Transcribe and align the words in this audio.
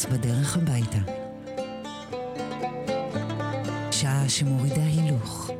פרנס 0.00 0.06
בדרך 0.06 0.56
הביתה. 0.56 0.98
שעה 3.90 4.28
שמורידה 4.28 4.82
הילוך. 4.82 5.50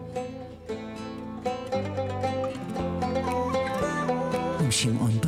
עם 4.61 4.71
שמעון 4.71 5.20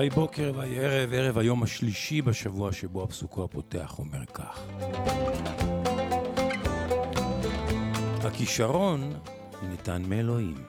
ויהי 0.00 0.10
בוקר 0.10 0.52
ויהי 0.54 0.78
ערב, 0.78 1.12
ערב 1.12 1.38
היום 1.38 1.62
השלישי 1.62 2.22
בשבוע 2.22 2.72
שבו 2.72 3.02
הפסוקו 3.02 3.44
הפותח 3.44 3.98
אומר 3.98 4.24
כך. 4.34 4.60
הכישרון 8.24 9.12
ניתן 9.62 10.02
מאלוהים, 10.08 10.64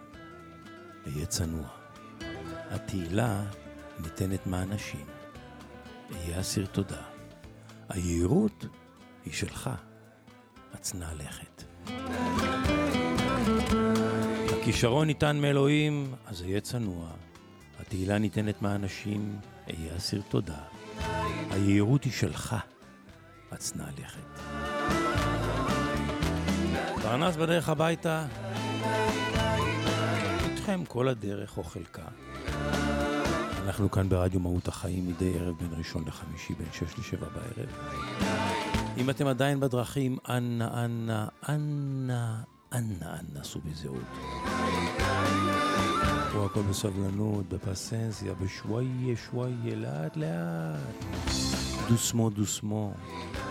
אהיה 1.07 1.25
צנוע. 1.25 1.67
התהילה 2.69 3.43
ניתנת 3.99 4.47
מאנשים, 4.47 5.05
אהיה 6.11 6.39
אסיר 6.39 6.65
תודה. 6.65 7.01
היהירות 7.89 8.65
היא 9.25 9.33
שלך, 9.33 9.69
הצנע 10.73 11.13
לכת. 11.13 11.63
הכישרון 14.59 15.07
ניתן 15.07 15.41
מאלוהים, 15.41 16.15
אז 16.25 16.41
אהיה 16.41 16.61
צנוע. 16.61 17.11
התהילה 17.91 18.17
ניתנת 18.17 18.61
מהאנשים, 18.61 19.39
אהיה 19.69 19.97
אסיר 19.97 20.21
תודה. 20.29 20.57
היהירות 21.49 22.03
היא 22.03 22.13
שלך, 22.13 22.55
הצנע 23.51 23.85
לכת. 23.99 24.41
פרנס 27.01 27.35
בדרך 27.35 27.69
הביתה, 27.69 28.25
איתכם 30.49 30.85
כל 30.87 31.07
הדרך 31.07 31.57
או 31.57 31.63
חלקה. 31.63 32.05
אנחנו 33.65 33.91
כאן 33.91 34.09
ברדיו 34.09 34.39
מהות 34.39 34.67
החיים 34.67 35.07
מדי 35.07 35.39
ערב 35.39 35.55
בין 35.57 35.73
ראשון 35.77 36.03
לחמישי, 36.07 36.53
בין 36.53 36.67
שש 36.73 36.99
לשבע 36.99 37.27
בערב. 37.29 37.69
אם 38.97 39.09
אתם 39.09 39.27
עדיין 39.27 39.59
בדרכים, 39.59 40.17
אנא, 40.29 40.85
אנא, 40.85 41.25
אנא, 41.49 42.35
אנא, 42.72 43.04
אנא, 43.04 43.44
סעו 43.44 43.60
בזהות. 43.64 44.02
פה 46.32 46.44
הכל 46.46 46.62
בסבלנות, 46.62 47.48
בפסנסיה, 47.48 48.34
בשוואיה, 48.34 49.16
שוואיה, 49.16 49.74
לאט 49.74 50.16
לאט. 50.16 51.04
דוסמו, 51.88 52.30
דוסמו. 52.30 52.94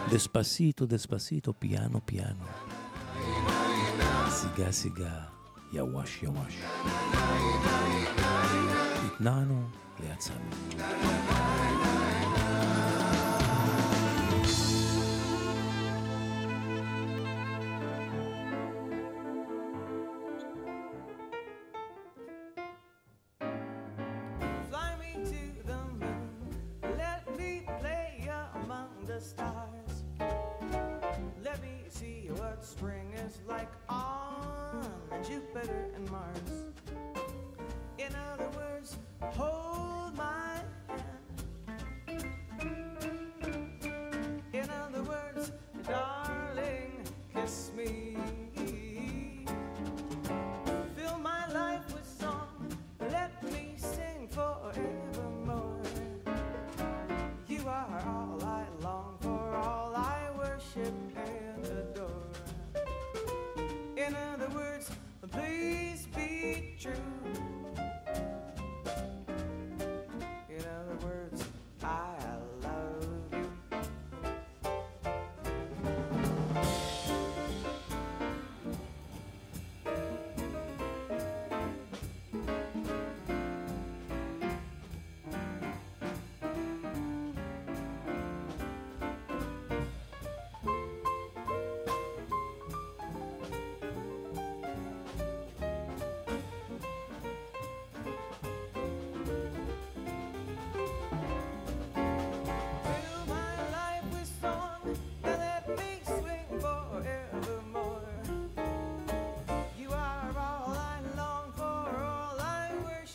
דספסיטו, 0.09 0.85
דספסיטו, 0.85 1.53
פיאנו, 1.59 1.99
פיאנו. 2.05 2.45
סיגה, 4.29 4.71
סיגה, 4.71 5.19
יווש, 5.73 6.23
יווש. 6.23 6.61
התנענו, 9.05 9.63
ויצאנו. 9.99 10.49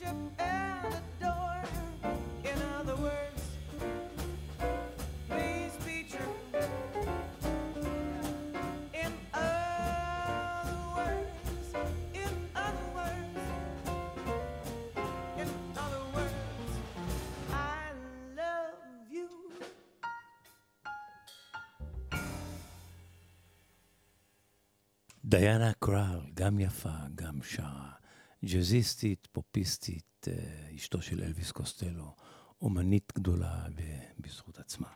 worship 0.05 0.17
and 0.39 0.95
adore. 1.21 1.63
In 2.45 2.59
other 2.79 2.97
words, 2.97 3.43
please 5.29 5.75
be 5.87 6.07
true. 6.13 6.35
In 9.05 9.13
other 9.33 10.81
words, 10.97 11.67
in 12.25 12.33
other 12.67 12.87
words, 12.97 13.41
in 15.43 15.49
other 15.85 16.05
words, 16.15 16.73
I 17.53 17.93
love 18.37 18.81
you. 19.11 19.29
דיאנה 25.25 25.73
קראל, 25.79 26.21
גם 26.35 26.59
יפה, 26.61 26.91
גם 27.15 27.43
שרה. 27.43 27.91
ג'אזיסטית, 28.46 29.28
פופיסטית, 29.32 30.28
אה, 30.28 30.76
אשתו 30.76 31.02
של 31.02 31.22
אלוויס 31.24 31.52
קוסטלו, 31.52 32.16
אומנית 32.62 33.14
גדולה 33.16 33.66
בזכות 34.20 34.60
עצמה. 34.60 34.88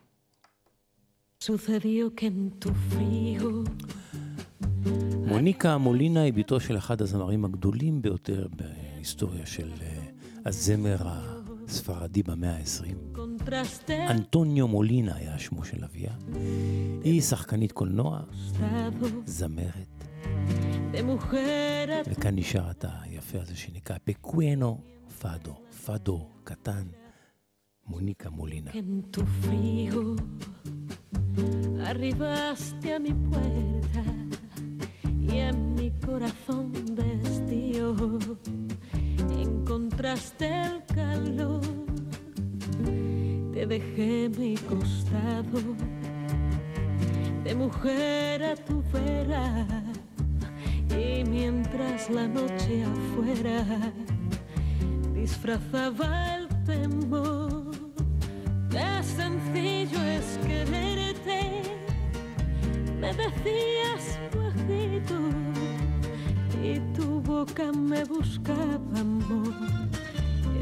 Frío 1.44 2.10
מוניקה 5.28 5.78
מולינה 5.78 6.22
היא 6.22 6.34
בתו 6.34 6.60
של 6.60 6.78
אחד 6.78 7.01
הזמרים 7.01 7.46
הגדולים 7.46 8.01
ביותר 8.01 8.48
בהיסטוריה 8.56 9.46
של 9.46 9.72
אה, 9.81 10.04
הזמר 10.45 10.98
ספרדי 11.68 12.24
במאה 12.24 12.56
ה-20. 12.57 13.18
Contraste 13.18 13.92
אנטוניו 14.10 14.68
מולינה 14.68 15.16
היה 15.16 15.40
שמו 15.40 15.66
של 15.66 15.84
אביה. 15.84 16.13
היא 17.04 17.22
שחקנית 17.22 17.72
קולנוע, 17.72 18.22
זמרת, 19.25 20.00
וכאן 22.07 22.36
נשאר 22.36 22.72
את 22.72 22.86
היפה 23.29 23.41
הזה 23.41 23.56
שנקרא 23.56 23.97
פקוונו 24.05 24.81
פאדו, 25.19 25.55
פאדו 25.85 26.29
קטן, 26.45 26.87
מוניקה 27.87 28.31
מולינה. 28.31 28.71
En 28.71 29.03
tu 29.12 29.23
frío 29.41 30.17
arribaste 31.91 32.87
a 32.97 32.99
mi 32.99 33.15
puerta 33.29 34.03
y 35.27 35.39
en 35.49 35.75
mi 35.75 35.89
corazón 36.06 36.67
destío 37.01 37.89
encontraste 39.47 40.47
el 40.67 40.77
calor. 40.97 41.62
Te 43.53 43.62
dejé 43.67 44.29
mi 44.39 44.53
costado 44.71 45.61
de 47.45 47.53
mujer 47.62 48.37
a 48.53 48.55
tu 48.67 48.77
vera 48.93 49.47
y 51.00 51.24
mientras 51.24 52.10
la 52.10 52.28
noche 52.28 52.84
afuera 52.84 53.66
disfrazaba 55.13 56.36
el 56.36 56.48
temor. 56.66 57.72
Qué 58.69 59.04
sencillo 59.04 60.01
es 60.04 60.38
quererte, 60.46 61.62
me 63.00 63.13
decías 63.13 64.19
bajito 64.36 65.18
y 66.62 66.80
tu 66.96 67.22
boca 67.22 67.72
me 67.72 68.04
buscaba 68.04 69.00
amor, 69.00 69.54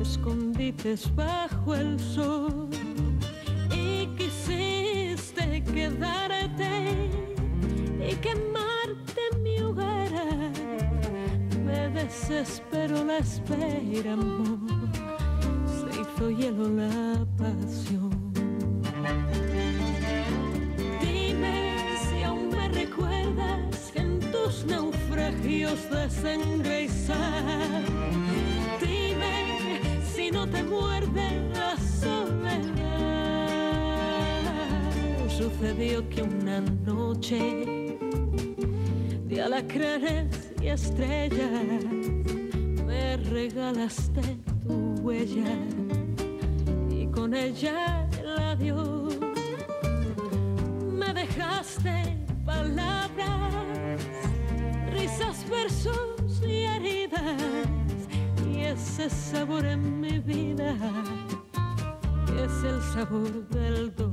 escondites 0.01 1.13
bajo 1.16 1.75
el 1.75 2.00
sol 2.00 2.69
y 3.75 4.07
quisiste 4.18 5.63
quedarte 5.63 7.10
y 8.10 8.16
quemarte 8.16 8.56
desespero 12.19 13.04
la 13.04 13.19
espera, 13.19 14.14
amor 14.14 14.60
se 15.68 16.02
hizo 16.02 16.30
hielo 16.31 16.69
la 16.69 17.25
pasión. 17.38 18.34
Dime 21.02 21.75
si 22.10 22.24
aún 22.24 22.50
me 22.50 22.69
recuerdas 22.69 23.92
en 23.96 24.19
tus 24.31 24.66
naufragios 24.66 25.90
de 25.90 26.10
sangre. 26.10 26.90
Dime 28.81 29.80
si 30.16 30.31
no 30.31 30.48
te 30.48 30.64
muerde 30.64 31.50
la 31.54 31.78
soledad. 31.78 32.78
Sucedió 35.30 36.08
que 36.10 36.24
una 36.24 36.62
noche 36.62 37.88
de 39.28 39.42
alacranes 39.42 40.54
y 40.62 40.68
estrellas 40.68 41.97
regalaste 43.30 44.38
tu 44.66 44.96
huella 45.02 45.58
y 46.90 47.08
con 47.08 47.34
ella 47.34 48.08
el 48.20 48.40
adiós 48.40 49.18
me 50.92 51.14
dejaste 51.14 52.18
palabras, 52.46 54.02
risas, 54.94 55.46
versos 55.50 56.42
y 56.46 56.64
heridas 56.64 57.42
y 58.50 58.62
ese 58.62 59.10
sabor 59.10 59.66
en 59.66 60.00
mi 60.00 60.20
vida 60.20 60.76
es 62.44 62.64
el 62.64 62.82
sabor 62.94 63.48
del 63.50 63.94
dolor. 63.96 64.06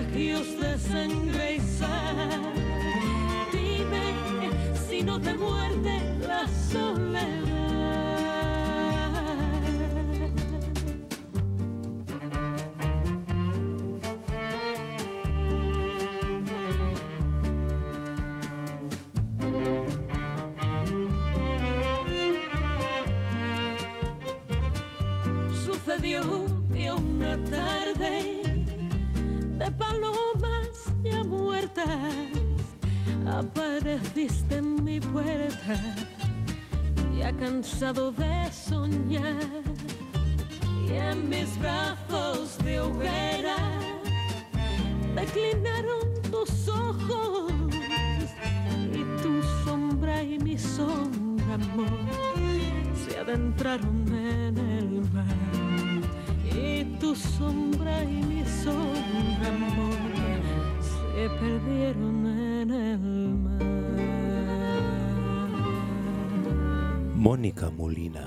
Naufragios 0.00 0.60
de 0.60 0.78
sangre 0.78 1.56
y 1.56 1.60
sal. 1.60 2.52
Dime 3.52 4.50
si 4.88 5.02
no 5.02 5.20
te 5.20 5.34
muerde 5.34 6.19
pasado 37.80 38.12
מוניקה 67.50 67.70
מולינה. 67.70 68.26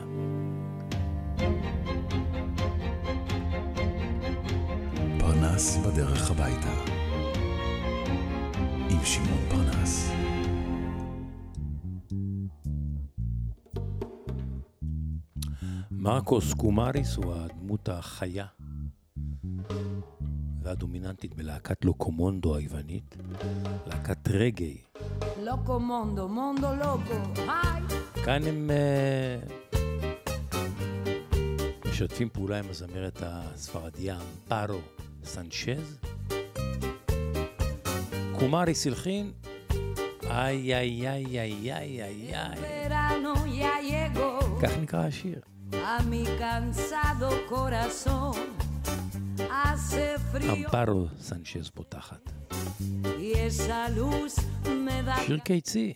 פרנס 5.20 5.78
בדרך 5.78 6.32
הביתה. 6.32 6.74
עם 8.90 9.06
שמעון 9.06 9.50
פרנס. 9.50 10.12
מרקוס 15.92 16.54
קומריס 16.54 17.16
הוא 17.16 17.34
הדמות 17.34 17.90
החיה 17.90 18.46
והדומיננטית 20.62 21.36
בלהקת 21.36 21.86
לוקומונדו 21.86 22.56
היוונית, 22.56 23.18
להקת 23.86 24.28
רגעי. 24.28 24.78
Loco 25.46 25.78
mondo, 25.90 26.24
mondo 26.38 26.70
loco. 26.84 27.83
כאן 28.26 28.44
הם 28.48 28.72
אה, 28.72 29.38
משתפים 31.90 32.30
פעולה 32.30 32.60
עם 32.60 32.66
הזמרת 32.70 33.20
הספרדיה 33.26 34.18
אמפרו 34.22 34.80
סנצ'ז. 35.24 36.00
קומריס 38.40 38.88
הלחין, 38.88 39.32
איי 40.24 40.76
איי 40.76 41.10
איי 41.10 41.40
איי 41.40 41.74
איי 41.74 42.04
איי 42.04 42.36
איי. 42.36 42.90
כך 44.62 44.78
נקרא 44.82 45.00
השיר. 45.00 45.40
אמפרו 50.52 51.08
סנצ'ז 51.20 51.70
פותחת. 51.70 52.32
שיר 55.26 55.40
קיצי. 55.40 55.94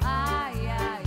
Ay, 0.00 0.66
ay, 0.66 1.01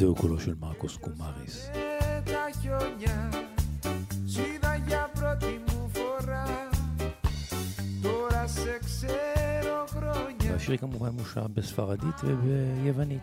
וזהו 0.00 0.14
קולו 0.14 0.40
של 0.40 0.54
מרקוס 0.60 0.96
קומאריס. 0.96 1.70
והשיר 10.40 10.76
כמובן 10.76 11.08
מושר 11.08 11.46
בספרדית 11.46 12.14
וביוונית. 12.24 13.22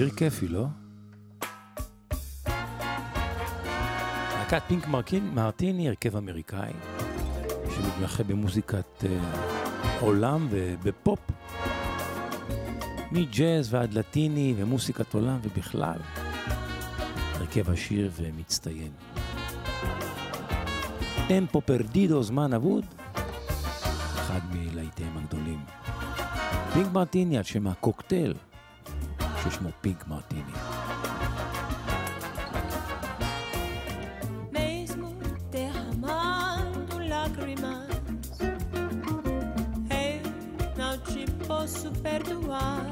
שיר 0.00 0.10
כיפי, 0.10 0.48
לא? 0.48 0.66
להקת 4.38 4.62
פינק 4.68 4.88
מרקין, 4.88 5.30
מרטיני, 5.34 5.88
הרכב 5.88 6.16
אמריקאי, 6.16 6.72
שמתמחה 7.74 8.22
במוזיקת 8.22 9.04
אה, 9.04 9.18
עולם 10.00 10.48
ובפופ, 10.50 11.18
מג'אז 13.12 13.74
ועד 13.74 13.94
לטיני 13.94 14.54
ומוסיקת 14.56 15.14
עולם 15.14 15.38
ובכלל, 15.42 15.98
הרכב 17.34 17.70
עשיר 17.70 18.10
ומצטיין. 18.16 18.92
טמפו 21.28 21.60
פרדידו, 21.60 22.22
זמן 22.22 22.54
אבוד, 22.54 22.84
אחד 24.14 24.40
מלהיטיהם 24.52 25.16
הגדולים. 25.16 25.60
פינק 26.72 26.92
מרטיני 26.92 27.36
על 27.36 27.44
שם 27.44 27.66
הקוקטייל, 27.66 28.34
ששמו 29.43 29.69
פינק 29.81 30.07
מרטיני. 30.07 30.51
mesmo 34.51 35.07
derramando 35.51 36.99
lágrimas, 37.13 37.89
eu 39.89 40.21
não 40.77 40.97
te 40.99 41.25
posso 41.47 41.91
perdoar. 42.01 42.87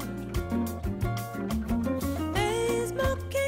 Mesmo 2.34 3.16
que 3.30 3.44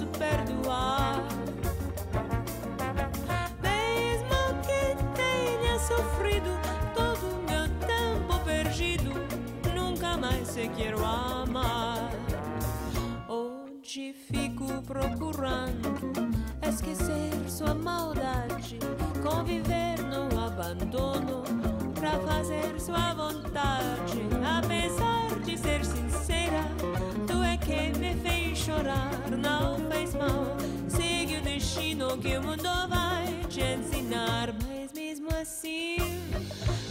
Posso 0.00 0.06
perdoar. 0.18 1.22
Mesmo 3.60 4.38
que 4.62 4.96
tenha 5.14 5.78
sofrido 5.78 6.58
todo 6.94 7.42
meu 7.46 7.68
tempo 7.86 8.44
perdido, 8.44 9.12
nunca 9.74 10.16
mais 10.16 10.54
te 10.54 10.68
quero 10.68 11.04
amar. 11.04 12.10
Hoje 13.28 14.14
fico 14.30 14.82
procurando 14.82 15.90
esquecer 16.66 17.32
sua 17.48 17.74
maldade, 17.74 18.78
conviver 19.22 19.98
no 20.04 20.40
abandono, 20.40 21.42
pra 21.94 22.12
fazer 22.20 22.80
sua 22.80 23.12
vontade. 23.14 24.20
Apesar 24.58 25.38
de 25.44 25.58
ser 25.58 25.84
sincera, 25.84 26.64
tu 27.26 27.42
é 27.42 27.56
que 27.56 27.98
me 27.98 28.14
fez 28.14 28.39
chorar, 28.70 29.30
não 29.36 29.76
fez 29.90 30.14
mal. 30.14 30.56
Segue 30.88 31.38
o 31.38 31.42
destino 31.42 32.16
que 32.18 32.36
o 32.36 32.42
mundo 32.42 32.88
vai 32.88 33.26
te 33.48 33.60
ensinar, 33.60 34.54
mas 34.66 34.92
mesmo 34.92 35.28
assim, 35.40 35.96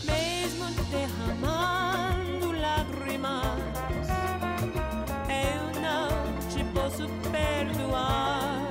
mesmo 0.06 0.66
derramando 0.92 2.52
lágrimas, 2.60 3.60
eu 5.30 5.82
não 5.82 6.50
te 6.50 6.64
posso 6.74 7.08
perdoar. 7.32 8.69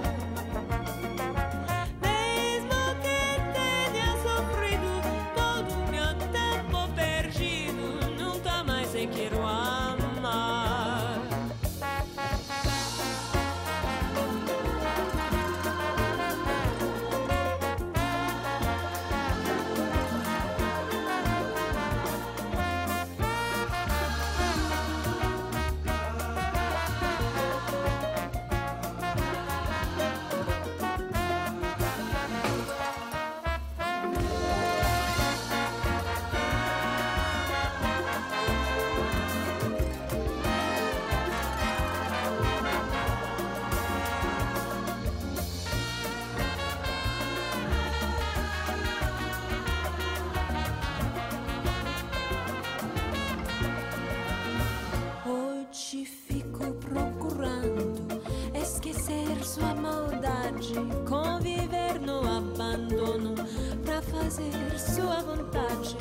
Fazer 64.28 64.78
sua 64.78 65.22
vontade. 65.22 65.96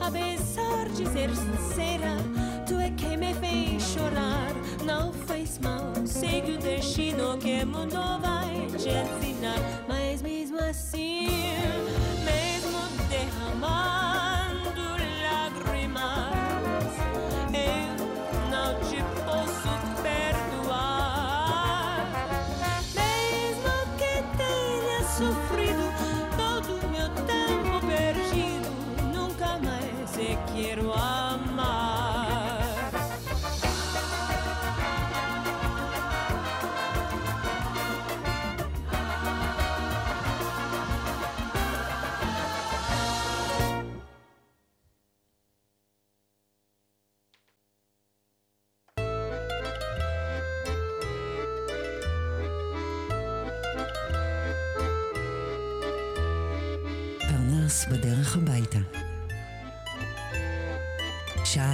Apesar 0.00 0.88
de 0.90 1.04
ser 1.08 1.30
sincera, 1.34 2.16
tu 2.66 2.78
é 2.78 2.90
quem 2.90 3.16
me 3.16 3.34
fez 3.34 3.82
chorar. 3.82 4.52
Não 4.84 5.12
fez 5.12 5.58
mal, 5.58 5.92
segue 6.06 6.52
o 6.52 6.58
destino 6.58 7.36
que 7.38 7.64
mundo 7.64 8.20
vai 8.20 8.52
mas 8.70 8.86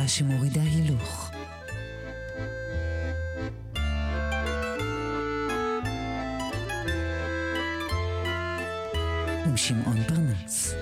שמורידה 0.08 0.62
הילוך. 0.62 1.30
עם 9.46 9.56
שמעון 9.56 9.96
פרנס. 10.08 10.74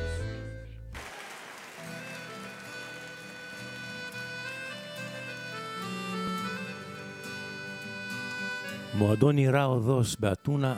מועדון 8.94 9.36
עירה 9.36 9.64
אורזוס 9.64 10.16
באתונה, 10.16 10.76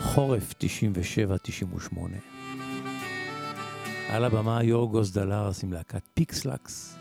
חורף 0.00 0.54
97-98. 1.94 2.37
על 4.09 4.23
הבמה 4.23 4.63
יורגוס 4.63 5.11
דלרס 5.11 5.63
עם 5.63 5.73
להקת 5.73 6.03
פיקסלקס, 6.13 6.95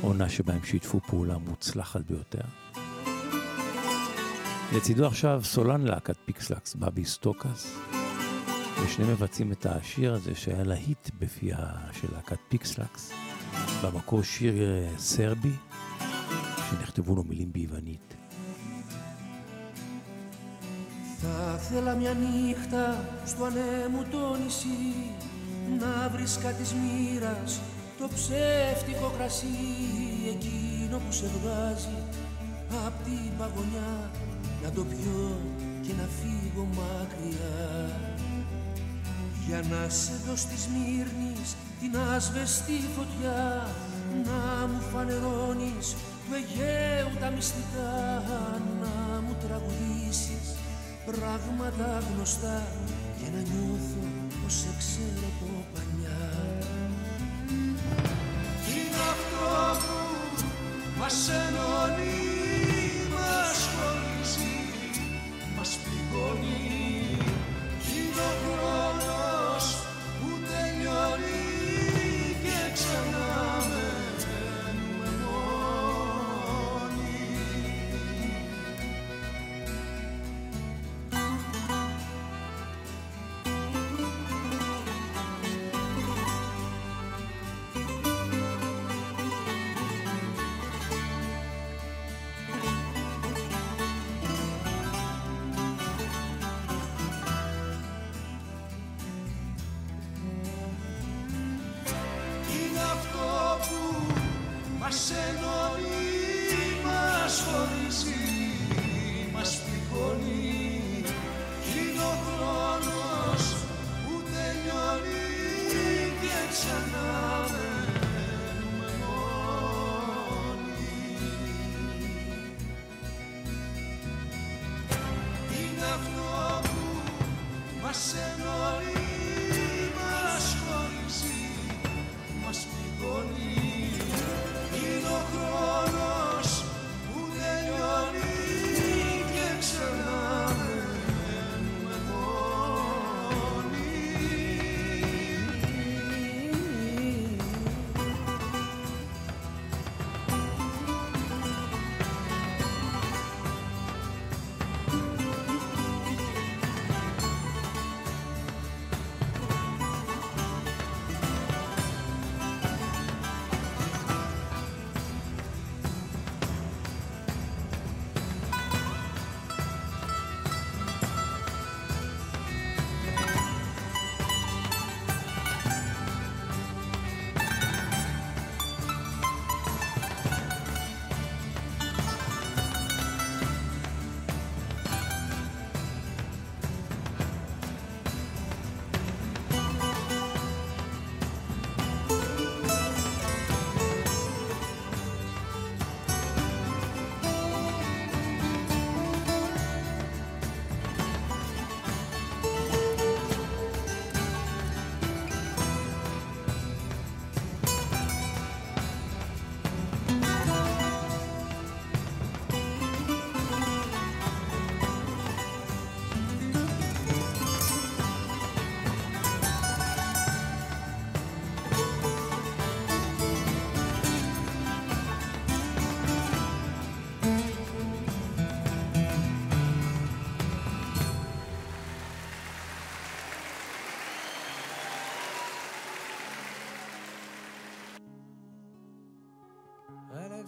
עונה 0.00 0.28
שבה 0.28 0.54
הם 0.54 0.64
שיתפו 0.64 1.00
פעולה 1.00 1.38
מוצלחת 1.38 2.00
ביותר. 2.00 2.40
לצידו 4.76 5.06
עכשיו 5.06 5.40
סולן 5.44 5.80
להקת 5.80 6.16
פיקסלקס, 6.24 6.74
בבי 6.74 7.04
סטוקס, 7.04 7.76
ושניהם 8.84 9.12
מבצעים 9.12 9.52
את 9.52 9.66
השיר 9.66 10.14
הזה 10.14 10.34
שהיה 10.34 10.64
להיט 10.64 11.10
בפיה 11.18 11.56
של 11.92 12.08
להקת 12.14 12.38
פיקסלקס, 12.48 13.12
במקור 13.84 14.22
שיר 14.22 14.54
אה, 14.62 14.98
סרבי, 14.98 15.52
שנכתבו 16.70 17.16
לו 17.16 17.24
מילים 17.24 17.52
ביוונית. 17.52 18.14
Θα 21.20 21.58
θέλα 21.58 21.94
μια 21.94 22.14
νύχτα 22.14 22.94
στο 23.26 23.46
ανέμου 23.46 24.02
το 24.10 24.36
νησί 24.44 24.92
να 25.79 26.09
βρίσκα 26.09 26.49
της 26.49 26.73
μοίρας 26.73 27.61
το 27.99 28.07
ψεύτικο 28.15 29.13
κρασί 29.17 29.47
εκείνο 30.33 30.97
που 30.97 31.11
σε 31.11 31.25
βγάζει 31.35 31.97
απ' 32.85 33.03
την 33.03 33.37
παγωνιά. 33.37 34.11
Να 34.63 34.71
το 34.71 34.83
πιω 34.83 35.37
και 35.81 35.93
να 35.99 36.07
φύγω 36.17 36.67
μακριά. 36.79 37.89
Για 39.47 39.61
να 39.71 39.89
σε 39.89 40.11
δω 40.25 40.35
στη 40.35 40.57
Σμύρνης 40.57 41.55
την 41.79 41.99
άσβεστη 42.15 42.79
φωτιά 42.95 43.67
να 44.25 44.67
μου 44.67 44.81
φανερώνεις 44.93 45.95
του 46.23 46.33
Αιγαίου 46.37 47.11
τα 47.19 47.29
μυστικά. 47.29 48.23
Να 48.81 49.21
μου 49.21 49.35
τραγουδήσεις 49.47 50.47
πράγματα 51.05 52.03
γνωστά 52.13 52.67
και 53.19 53.27
να 53.33 53.41
νιώθω 53.41 54.06
I 61.07 61.09
said, 61.09 61.53
no. 61.53 61.76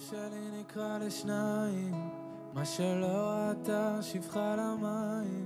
שלי 0.09 0.59
נקרע 0.59 0.97
לשניים, 0.99 2.09
מה 2.53 2.65
שלא 2.65 3.07
ראתה 3.07 3.97
שפחה 4.01 4.55
למים, 4.55 5.45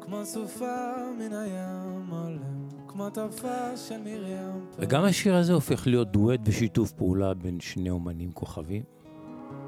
כמו 0.00 0.24
סופה 0.24 0.92
מן 1.18 1.32
הים 1.32 2.10
עולם, 2.10 2.68
כמו 2.88 3.10
טרפה 3.10 3.76
של 3.76 3.98
מרים. 3.98 4.66
וגם 4.78 5.04
השיר 5.04 5.34
הזה 5.34 5.52
הופך 5.52 5.86
להיות 5.86 6.12
דואט 6.12 6.40
ושיתוף 6.44 6.92
פעולה 6.92 7.34
בין 7.34 7.60
שני 7.60 7.90
אומנים 7.90 8.32
כוכבים. 8.32 8.82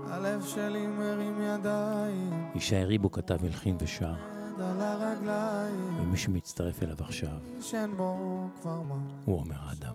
הלב 0.06 0.44
שלי 0.44 0.86
מרים 0.86 1.40
ידיים, 1.42 2.50
ישי 2.54 2.84
ריבו 2.84 3.10
כתב, 3.12 3.44
הלחין 3.44 3.76
ושר, 3.80 4.14
ומי 5.98 6.16
שמצטרף 6.16 6.82
אליו 6.82 6.96
עכשיו, 7.00 7.38
הוא 9.24 9.38
אומר 9.38 9.56
אדם. 9.72 9.94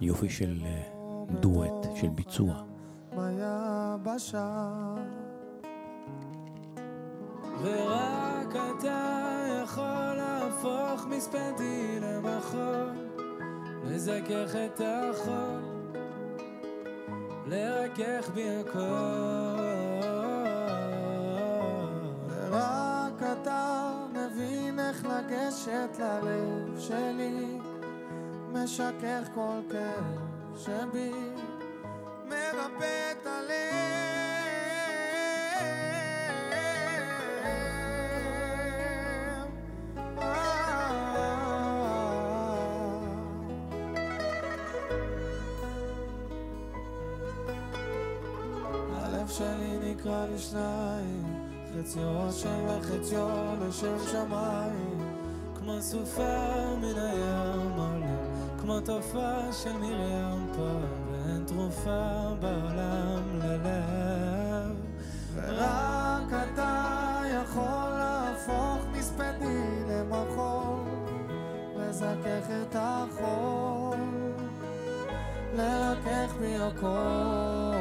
יופי 0.00 0.28
של 0.28 0.60
אה, 0.64 1.03
דואט, 1.30 1.96
של 1.96 2.08
ביצוע. 2.08 2.54
ביבשה. 4.04 4.68
ורק 7.62 8.56
אתה 8.56 9.30
יכול 9.62 10.14
להפוך 10.16 11.06
מספדי 11.06 12.00
למחול, 12.00 12.90
לזכך 13.84 14.56
את 14.66 14.80
החול, 14.84 15.60
לרכך 17.46 18.30
בי 18.34 18.48
הכל. 18.50 18.80
ורק 22.28 23.22
אתה 23.22 23.92
מבין 24.12 24.80
איך 24.80 25.04
לגשת 25.04 25.98
ללב 25.98 26.78
שלי, 26.78 27.58
משכך 28.52 29.28
כל 29.34 29.60
כאב 29.70 30.23
שבי, 30.56 31.12
מרפא 32.24 33.12
את 33.12 33.26
הלב. 33.26 33.74
הלב 48.92 49.28
שלי 49.28 49.78
נקרע 49.82 50.26
לשניים, 50.34 51.22
חציו 51.72 52.28
השם 52.28 52.66
וחציו 52.68 53.28
לשם 53.68 53.96
שמיים, 54.10 55.14
כמו 55.58 55.82
סופה 55.82 56.76
מן 56.76 56.98
הים 56.98 57.93
כמו 58.64 58.80
תופעה 58.80 59.52
של 59.52 59.72
מרים 59.72 60.46
פעם, 60.56 61.12
ואין 61.12 61.44
תרופה 61.46 62.34
בעולם 62.40 63.38
ללב. 63.42 64.76
ורק 65.34 66.32
אתה 66.32 67.22
יכול 67.42 67.88
להפוך 67.98 68.86
מספדי 68.92 69.84
למחול, 69.88 70.80
לזכך 71.76 72.46
את 72.62 72.76
החול, 72.78 73.96
לרכך 75.54 76.34
בי 76.40 76.56
הכל. 76.56 77.74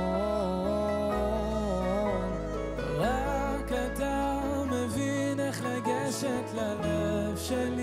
רק 2.97 3.71
אתה 3.71 4.39
מבין 4.71 5.39
איך 5.39 5.63
לגשת 5.65 6.53
ללב 6.55 7.37
שלי, 7.37 7.82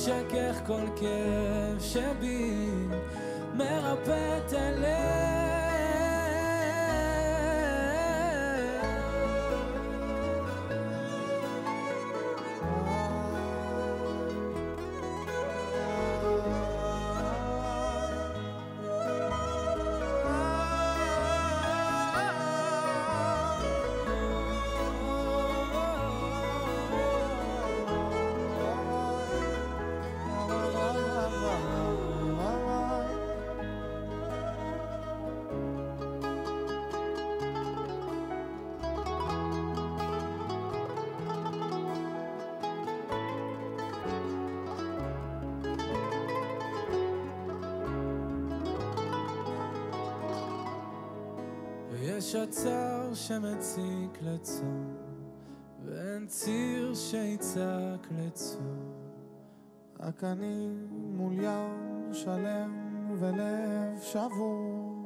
משכך 0.00 0.60
כל 0.66 0.86
כאב 0.96 1.80
שבי, 1.80 2.68
מרפא 3.54 4.38
את 4.38 4.52
עצר 52.34 53.14
שמציק 53.14 54.22
לצום, 54.22 54.96
ואין 55.84 56.26
ציר 56.26 56.94
שיצעק 56.94 58.06
לצום. 58.10 58.92
רק 60.00 60.24
אני 60.24 60.68
מול 60.90 61.32
ים 61.32 62.10
שלם 62.12 63.06
ולב 63.18 64.00
שבור. 64.02 65.00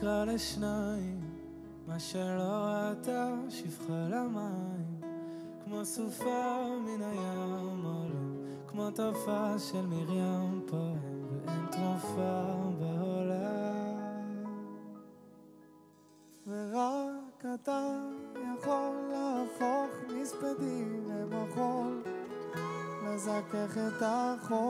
נקרע 0.00 0.24
לשניים, 0.24 1.20
מה 1.86 1.98
שלא 1.98 2.42
ראתה 2.42 3.34
שפחה 3.48 4.06
למים, 4.10 5.00
כמו 5.64 5.84
סופה 5.84 6.66
מן 6.86 7.02
הים 7.02 7.84
עולה, 7.84 8.48
כמו 8.66 8.90
תופעה 8.90 9.58
של 9.58 9.86
מרים 9.86 10.60
פועם, 10.66 11.24
ואין 11.46 11.66
תרופה 11.70 12.42
בעולם. 12.78 14.44
ורק 16.46 17.44
אתה 17.54 18.00
יכול 18.34 18.92
להפוך 19.12 19.90
מספדי 20.20 20.84
למחול, 21.08 22.02
לזכך 23.06 23.78
את 23.78 24.02
החול, 24.02 24.60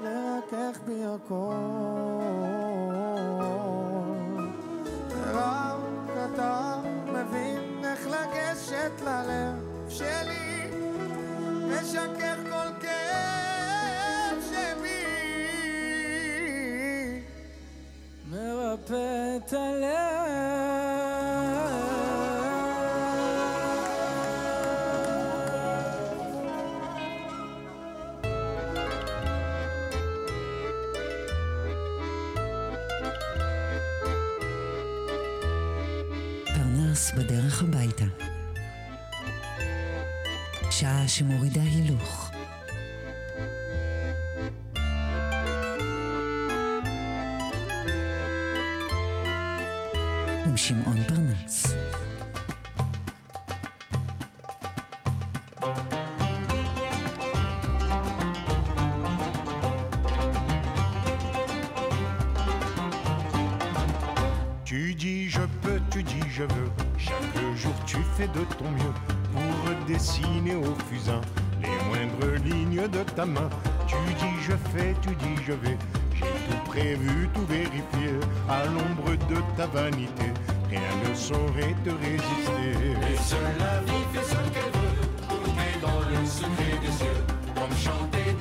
לרכך 0.00 0.80
בי 0.86 1.04
הכל. 1.04 2.69
אתה 6.34 6.76
מבין 7.06 7.84
איך 7.84 8.06
לגשת 8.06 9.00
ללב 9.00 9.88
שלי, 9.88 10.70
משכך 11.68 12.36
כל 12.50 12.80
כאב 12.80 14.38
שבי, 14.50 15.04
מרפא 18.30 19.36
את 19.36 19.52
הלב. 19.52 20.19
בדרך 37.16 37.62
הביתה. 37.62 38.04
שעה 40.70 41.08
שמורידה 41.08 41.62
הילוך. 41.62 42.29
Tu 73.86 73.96
dis 74.14 74.40
je 74.40 74.52
fais, 74.72 74.94
tu 75.02 75.14
dis 75.16 75.42
je 75.46 75.52
vais. 75.52 75.76
J'ai 76.14 76.20
tout 76.20 76.64
prévu, 76.64 77.28
tout 77.34 77.44
vérifié 77.44 78.18
à 78.48 78.64
l'ombre 78.64 79.12
de 79.28 79.36
ta 79.58 79.66
vanité. 79.66 80.32
Rien 80.70 80.80
ne 81.06 81.14
saurait 81.14 81.76
te 81.84 81.90
résister. 81.90 82.96
Et 83.12 83.16
seule 83.18 83.40
la 83.58 83.80
vie 83.80 84.04
fait 84.14 84.24
ce 84.24 84.36
qu'elle 84.54 84.72
veut, 84.72 85.04
tout 85.28 85.50
est 85.50 85.80
dans 85.82 86.00
le 86.08 86.26
secret 86.26 86.78
des 86.80 86.92
cieux, 86.92 87.24
comme 87.54 87.76
chantaient 87.76 88.32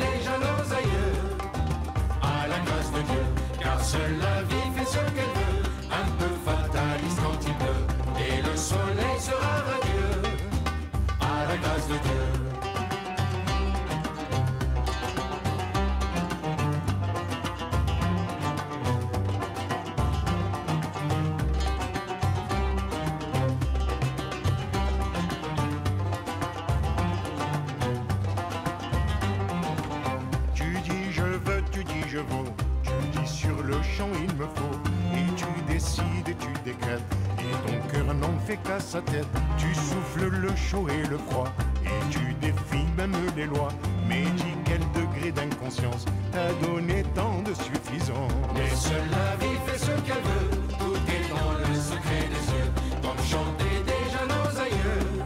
qu'à 38.63 38.79
sa 38.79 39.01
tête. 39.01 39.27
Tu 39.57 39.73
souffles 39.73 40.29
le 40.29 40.55
chaud 40.55 40.87
et 40.89 41.07
le 41.07 41.17
froid. 41.17 41.47
Et 41.85 42.09
tu 42.11 42.33
défies 42.41 42.87
même 42.97 43.15
les 43.35 43.45
lois. 43.45 43.69
Mais 44.07 44.23
dis 44.37 44.55
quel 44.65 44.79
degré 44.93 45.31
d'inconscience 45.31 46.05
t'a 46.31 46.51
donné 46.65 47.03
tant 47.15 47.41
de 47.41 47.53
suffisance. 47.53 48.31
Mais 48.55 48.69
seule 48.75 49.09
la 49.11 49.35
vie 49.37 49.57
fait 49.65 49.77
ce 49.77 49.91
qu'elle 50.01 50.23
veut, 50.23 50.49
tout 50.79 50.95
est 50.95 51.29
dans 51.29 51.51
le 51.59 51.75
secret 51.75 52.27
des 52.29 52.43
cieux, 52.49 52.69
comme 53.01 53.23
chantaient 53.25 53.83
déjà 53.85 54.21
nos 54.25 54.59
aïeux, 54.59 55.23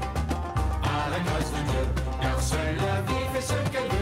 à 0.84 1.10
la 1.10 1.20
grâce 1.20 1.52
de 1.52 1.62
Dieu, 1.72 1.86
car 2.22 2.42
seule 2.42 2.76
la 2.78 3.02
vie 3.02 3.26
fait 3.34 3.42
ce 3.42 3.70
qu'elle 3.72 3.84
veut, 3.84 3.93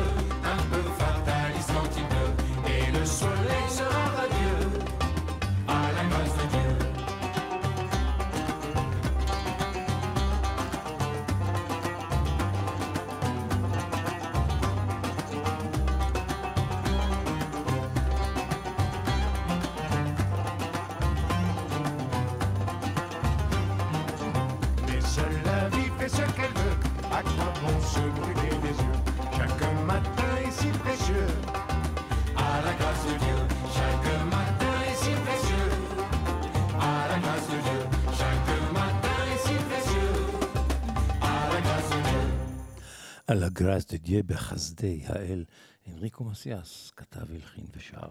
על 43.61 43.67
הגראס 43.67 43.85
דדיה 43.93 44.23
בחסדי 44.23 45.01
האל, 45.05 45.45
אנריקו 45.87 46.23
מסיאס 46.23 46.91
כתב, 46.95 47.31
הלחין 47.31 47.65
ושר. 47.75 48.07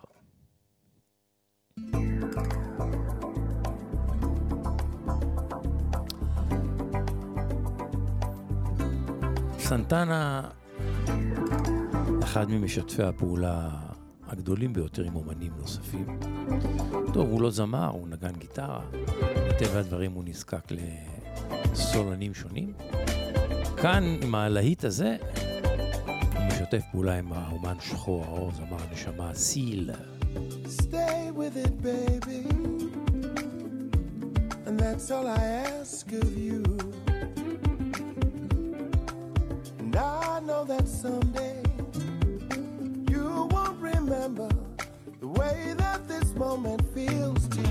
סנטנה, 9.58 10.50
אחד 12.22 12.50
ממשתפי 12.50 13.02
הפעולה 13.02 13.70
הגדולים 14.26 14.72
ביותר 14.72 15.04
עם 15.04 15.16
אומנים 15.16 15.52
נוספים. 15.58 16.20
טוב, 17.12 17.30
הוא 17.30 17.42
לא 17.42 17.50
זמר, 17.50 17.88
הוא 17.88 18.08
נגן 18.08 18.32
גיטרה. 18.38 18.90
מטבע 19.48 19.78
הדברים 19.78 20.12
הוא 20.12 20.24
נזקק 20.24 20.64
לסולנים 21.72 22.34
שונים. 22.34 22.72
כאן, 23.81 24.03
עם 24.21 24.35
הלהיט 24.35 24.83
הזה, 24.83 25.15
הוא 26.35 26.45
משתף 26.47 26.81
פעולה 26.91 27.19
עם 27.19 27.33
האומן 27.33 27.75
שחור 27.81 28.23
האור, 28.23 28.51
זמר 28.51 28.77
הנשמה, 28.89 29.33
סיל. 29.33 29.89
Stay 30.65 31.31
with 31.31 31.55
it, 31.65 31.81
baby. 31.81 32.43
And 34.65 34.79
that's 34.79 35.11
all 35.11 35.27
I 35.27 35.43
ask 35.77 36.11
of 36.23 36.31
you. 36.37 36.63
And 39.79 39.95
I 39.95 40.39
know 40.47 40.63
that 40.73 40.87
someday 41.03 41.59
you 43.11 43.27
won't 43.53 43.79
remember 43.93 44.49
the 45.23 45.29
way 45.39 45.57
that 45.83 45.99
this 46.11 46.27
moment 46.45 46.81
feels 46.95 47.47
to 47.55 47.61
you. 47.61 47.68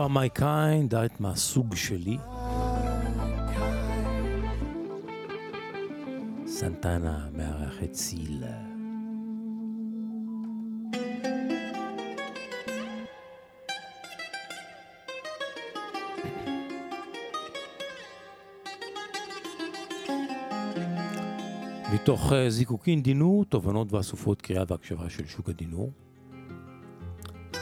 Are 0.00 0.08
my 0.08 0.38
kind, 0.38 0.94
את 1.06 1.20
מהסוג 1.20 1.74
שלי. 1.74 2.18
סנטנה 6.46 7.28
מארחת 7.36 7.94
סיל. 7.94 8.44
מתוך 21.94 22.32
אה, 22.32 22.50
זיקוקין 22.50 23.02
דינור, 23.02 23.44
תובנות 23.44 23.92
ואסופות 23.92 24.42
קריאה 24.42 24.64
והקשבה 24.68 25.10
של 25.10 25.26
שוק 25.26 25.48
הדינור. 25.48 25.92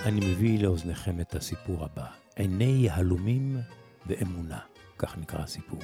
אני 0.05 0.21
מביא 0.21 0.63
לאוזניכם 0.63 1.21
את 1.21 1.35
הסיפור 1.35 1.85
הבא, 1.85 2.07
עיני 2.39 2.65
יהלומים 2.65 3.57
ואמונה, 4.07 4.59
כך 4.99 5.19
נקרא 5.19 5.43
הסיפור. 5.43 5.81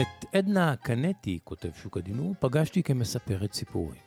את 0.00 0.24
עדנה 0.34 0.76
קנטי, 0.76 1.38
כותב 1.44 1.68
שוק 1.82 1.96
הדינור, 1.96 2.34
פגשתי 2.40 2.82
כמספרת 2.82 3.52
סיפורים. 3.52 4.00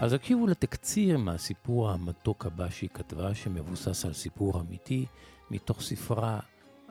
אז 0.00 0.12
הקשיבו 0.12 0.46
לתקציר 0.46 1.18
מהסיפור 1.18 1.90
המתוק 1.90 2.46
הבא 2.46 2.70
שהיא 2.70 2.90
כתבה, 2.94 3.34
שמבוסס 3.34 4.04
על 4.04 4.12
סיפור 4.12 4.60
אמיתי, 4.60 5.06
מתוך 5.50 5.82
ספרה 5.82 6.40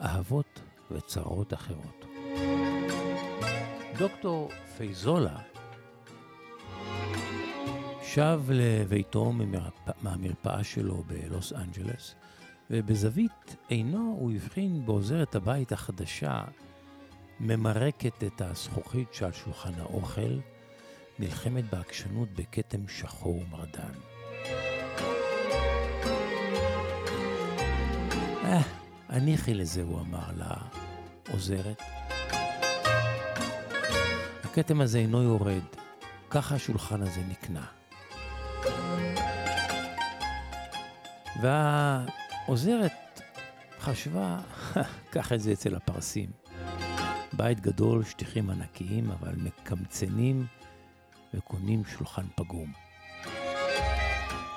אהבות 0.02 0.62
וצרות 0.92 1.54
אחרות. 1.54 2.06
דוקטור 3.98 4.50
פייזולה 4.78 5.51
שב 8.14 8.42
לביתו. 8.50 9.34
מהמרפאה 10.02 10.64
שלו 10.64 11.04
בלוס 11.08 11.54
אנג'לס, 11.54 12.16
ובזווית 12.70 13.56
עינו 13.68 14.16
הוא 14.20 14.32
הבחין 14.32 14.86
בעוזרת 14.86 15.36
הבית 15.36 15.72
החדשה, 15.72 16.44
ממרקת 17.40 18.24
את 18.24 18.42
הזכוכית 18.42 19.14
שעל 19.14 19.32
שולחן 19.32 19.74
האוכל, 19.80 20.40
נלחמת 21.20 21.70
בעקשנות 21.70 22.30
בכתם 22.34 22.88
שחור 22.88 23.38
ומרדן. 23.38 23.94
אה, 28.44 28.62
הניחי 29.10 29.54
לזה, 29.54 29.84
הוא 29.84 30.00
אמר 30.00 30.32
לעוזרת. 31.28 31.82
הכתם 34.44 34.82
הזה 34.82 34.98
אינו 34.98 35.24
יורד, 35.24 35.64
ככה 36.30 36.56
השולחן 36.56 37.02
הזה 37.02 37.22
נקנה. 37.30 37.81
והעוזרת 41.42 43.22
חשבה, 43.80 44.40
קח 45.14 45.34
את 45.34 45.42
זה 45.42 45.52
אצל 45.52 45.76
הפרסים. 45.76 46.30
בית 47.34 47.60
גדול, 47.60 48.04
שטיחים 48.04 48.50
ענקיים, 48.50 49.12
אבל 49.12 49.36
מקמצנים 49.36 50.46
וקונים 51.34 51.86
שולחן 51.86 52.26
פגום. 52.36 52.72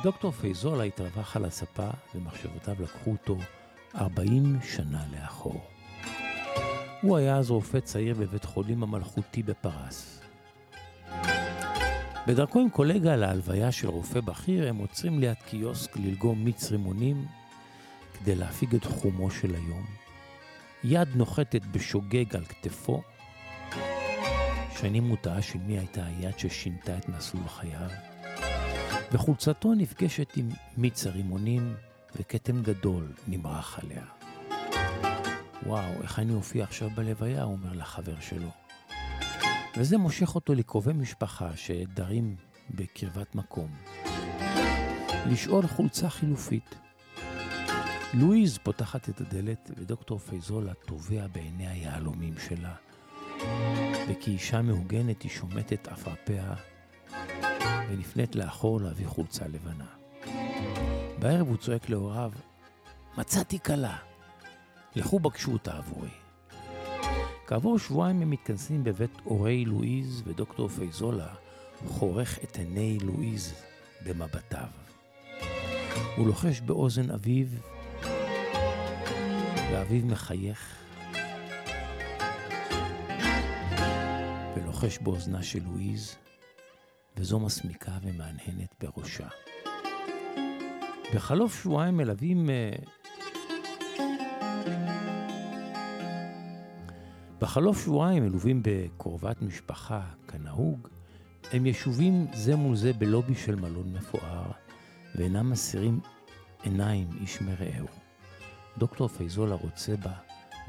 דוקטור 0.03 0.30
פייזולה 0.30 0.85
התרווח 0.85 1.37
על 1.37 1.45
הספה, 1.45 1.89
ומחשבותיו 2.14 2.74
לקחו 2.82 3.11
אותו 3.11 3.37
40 3.97 4.59
שנה 4.62 5.05
לאחור. 5.12 5.61
הוא 7.03 7.16
היה 7.16 7.37
אז 7.37 7.51
רופא 7.51 7.80
צעיר 7.80 8.14
בבית 8.14 8.45
חולים 8.45 8.82
המלכותי 8.82 9.43
בפרס. 9.43 10.24
בדרכו 12.27 12.61
עם 12.61 12.70
קולגה 12.70 13.16
להלוויה 13.16 13.72
של 13.72 13.89
רופא 13.89 14.20
בכיר, 14.20 14.68
הם 14.68 14.77
עוצרים 14.77 15.18
ליד 15.18 15.37
קיוסק 15.47 15.97
ללגום 15.97 16.45
מיץ 16.45 16.70
רימונים 16.70 17.27
כדי 18.18 18.35
להפיג 18.35 18.75
את 18.75 18.85
חומו 18.85 19.31
של 19.31 19.55
היום. 19.55 19.85
יד 20.85 21.09
נוחתת 21.14 21.62
בשוגג 21.72 22.37
על 22.37 22.45
כתפו. 22.45 23.03
שנים 24.79 25.05
מוטעה 25.05 25.43
של 25.43 25.59
מי 25.59 25.79
הייתה 25.79 26.05
היד 26.05 26.39
ששינתה 26.39 26.99
את 26.99 27.09
מסלול 27.09 27.49
חייו. 27.49 27.91
וחולצתו 29.12 29.75
נפגשת 29.75 30.37
עם 30.37 30.49
מיץ 30.77 31.07
הרימונים, 31.07 31.75
וכתם 32.16 32.62
גדול 32.62 33.12
נמרח 33.29 33.79
עליה. 33.83 34.05
וואו, 35.66 36.03
איך 36.03 36.18
אני 36.18 36.33
אופיע 36.33 36.64
עכשיו 36.64 36.91
בלוויה, 36.91 37.43
הוא 37.43 37.53
אומר 37.53 37.72
לחבר 37.72 38.20
שלו. 38.20 38.64
וזה 39.77 39.99
מושך 39.99 40.35
אותו 40.35 40.55
לקרובי 40.55 40.93
משפחה 40.93 41.57
שדרים 41.57 42.37
בקרבת 42.70 43.35
מקום. 43.35 43.70
לשאול 45.27 45.66
חולצה 45.66 46.11
חילופית. 46.11 46.75
לואיז 48.14 48.59
פותחת 48.59 49.09
את 49.09 49.20
הדלת 49.20 49.70
ודוקטור 49.77 50.18
פייזולה 50.18 50.75
טובע 50.75 51.27
בעיני 51.27 51.68
היהלומים 51.68 52.35
שלה. 52.49 52.75
וכאישה 54.09 54.62
מהוגנת 54.62 55.22
היא 55.22 55.31
שומטת 55.31 55.89
עפרפיה 55.89 56.55
ונפנית 57.89 58.37
לאחור 58.37 58.81
להביא 58.81 59.07
חולצה 59.07 59.45
לבנה. 59.49 59.87
בערב 61.18 61.49
הוא 61.49 61.57
צועק 61.57 61.89
להוריו, 61.89 62.33
מצאתי 63.18 63.59
כלה, 63.59 63.97
לכו 64.97 65.18
בקשו 65.18 65.53
אותה 65.53 65.77
עבורי. 65.77 66.24
כעבור 67.47 67.78
שבועיים 67.78 68.22
הם 68.22 68.30
מתכנסים 68.30 68.84
בבית 68.84 69.11
הורי 69.24 69.64
לואיז, 69.64 70.22
ודוקטור 70.26 70.68
פייזולה 70.68 71.34
חורך 71.86 72.38
את 72.45 72.57
עיני 72.57 72.99
לואיז 73.03 73.55
במבטיו. 74.07 74.68
הוא 76.16 76.26
לוחש 76.26 76.61
באוזן 76.61 77.11
אביו, 77.11 77.47
ואביו 79.70 80.07
מחייך, 80.07 80.76
ולוחש 84.57 84.99
באוזנה 84.99 85.42
של 85.42 85.62
לואיז, 85.64 86.16
וזו 87.16 87.40
מסמיקה 87.40 87.92
ומהנהנת 88.03 88.74
בראשה. 88.80 89.28
בחלוף 91.14 91.62
שבועיים 91.62 91.97
מלווים... 91.97 92.51
בחלוף 97.45 97.84
שבועיים 97.84 98.22
מלווים 98.22 98.62
בקרובת 98.64 99.42
משפחה, 99.42 100.01
כנהוג, 100.28 100.88
הם 101.53 101.66
ישובים 101.66 102.26
זה 102.34 102.57
מול 102.57 102.76
זה 102.76 102.92
בלובי 102.92 103.34
של 103.34 103.55
מלון 103.55 103.92
מפואר, 103.92 104.51
ואינם 105.14 105.51
מסירים 105.51 106.01
עיניים 106.62 107.09
איש 107.20 107.40
מרעהו. 107.40 107.86
דוקטור 108.78 109.09
פייזולה 109.09 109.55
רוצה 109.55 109.97
בה, 109.97 110.12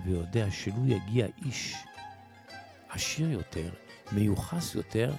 ויודע 0.06 0.52
שלו 0.52 0.88
יגיע 0.88 1.28
איש 1.46 1.76
עשיר 2.90 3.32
יותר, 3.32 3.70
מיוחס 4.12 4.76
יותר, 4.76 5.14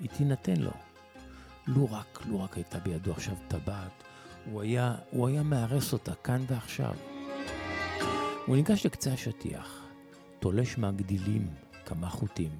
היא 0.00 0.08
תינתן 0.08 0.56
לו. 0.56 0.72
לו 1.66 1.88
רק, 1.90 2.22
לו 2.26 2.42
רק 2.42 2.56
הייתה 2.56 2.78
בידו 2.78 3.12
עכשיו 3.12 3.34
טבעת, 3.48 4.02
הוא 4.50 4.62
היה, 4.62 4.94
הוא 5.10 5.28
היה 5.28 5.42
מארס 5.42 5.92
אותה 5.92 6.14
כאן 6.14 6.44
ועכשיו. 6.48 6.94
הוא 8.46 8.56
ניגש 8.56 8.86
לקצה 8.86 9.12
השטיח, 9.12 9.87
תולש 10.40 10.78
מהגדילים 10.78 11.46
כמה 11.86 12.08
חוטים, 12.08 12.50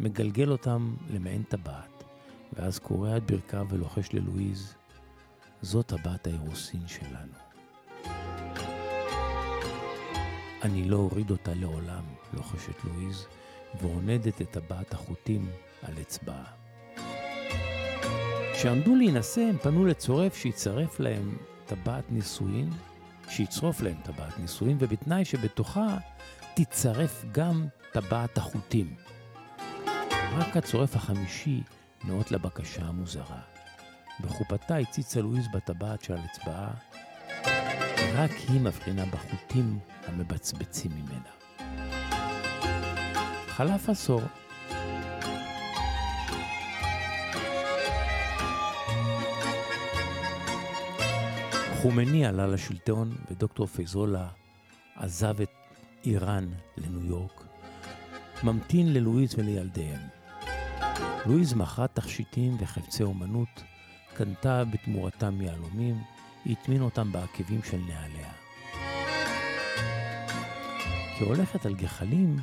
מגלגל 0.00 0.50
אותם 0.50 0.94
למעין 1.10 1.42
טבעת, 1.42 2.04
ואז 2.52 2.78
קורע 2.78 3.16
את 3.16 3.30
ברכיו 3.30 3.66
ולוחש 3.70 4.08
ללואיז, 4.12 4.74
זאת 5.62 5.86
טבעת 5.86 6.26
האירוסין 6.26 6.82
שלנו. 6.86 7.32
אני 10.62 10.88
לא 10.88 10.96
אוריד 10.96 11.30
אותה 11.30 11.54
לעולם, 11.54 12.04
לוחשת 12.34 12.84
לואיז, 12.84 13.26
ועונדת 13.80 14.42
את 14.42 14.50
טבעת 14.50 14.92
החוטים 14.92 15.48
על 15.82 15.94
אצבעה. 16.00 16.44
כשעמדו 18.54 18.94
להינשא, 18.94 19.40
הם 19.40 19.58
פנו 19.58 19.86
לצורף 19.86 20.36
שיצרף 20.36 21.00
להם 21.00 21.36
טבעת 21.66 22.04
נישואין, 22.10 22.70
שיצרוף 23.28 23.82
להם 23.82 23.96
טבעת 24.02 24.38
נישואין, 24.38 24.76
ובתנאי 24.80 25.24
שבתוכה 25.24 25.96
תצרף 26.56 27.24
גם 27.32 27.66
טבעת 27.92 28.38
החוטים. 28.38 28.94
רק 30.36 30.56
הצורף 30.56 30.96
החמישי 30.96 31.62
נאות 32.04 32.30
לבקשה 32.30 32.82
המוזרה. 32.82 33.40
בחופתה 34.20 34.76
הציצה 34.76 35.20
לואיז 35.20 35.48
בטבעת 35.54 36.02
שעל 36.02 36.18
אצבעה, 36.30 36.70
רק 38.14 38.30
היא 38.48 38.60
מבחינה 38.60 39.06
בחוטים 39.06 39.78
המבצבצים 40.06 40.90
ממנה. 40.94 41.30
חלף 43.48 43.88
עשור. 43.88 44.22
חומני 51.82 52.26
עלה 52.26 52.46
לשלטון 52.46 53.16
ודוקטור 53.30 53.66
פייזולה 53.66 54.28
עזב 54.96 55.40
את 55.40 55.63
איראן 56.06 56.48
לניו 56.76 57.04
יורק, 57.04 57.44
ממתין 58.42 58.92
ללואיז 58.92 59.34
ולילדיהם. 59.38 60.00
לואיז 61.26 61.54
מכרה 61.54 61.88
תכשיטים 61.88 62.56
וחפצי 62.60 63.02
אומנות 63.02 63.62
קנתה 64.14 64.64
בתמורתם 64.64 65.40
יהלומים, 65.40 66.02
הטמין 66.46 66.82
אותם 66.82 67.12
בעקבים 67.12 67.62
של 67.62 67.76
נעליה. 67.76 68.30
כהולכת 71.18 71.66
על 71.66 71.74
גחלים, 71.74 72.36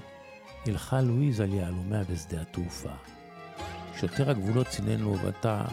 הלכה 0.65 1.01
לואיז 1.01 1.39
על 1.39 1.53
יהלומיה 1.53 2.03
בשדה 2.03 2.41
התעופה. 2.41 2.93
שוטר 3.99 4.29
הגבולות 4.29 4.67
צינן 4.67 4.99
לו 4.99 5.09
ובטא, 5.09 5.63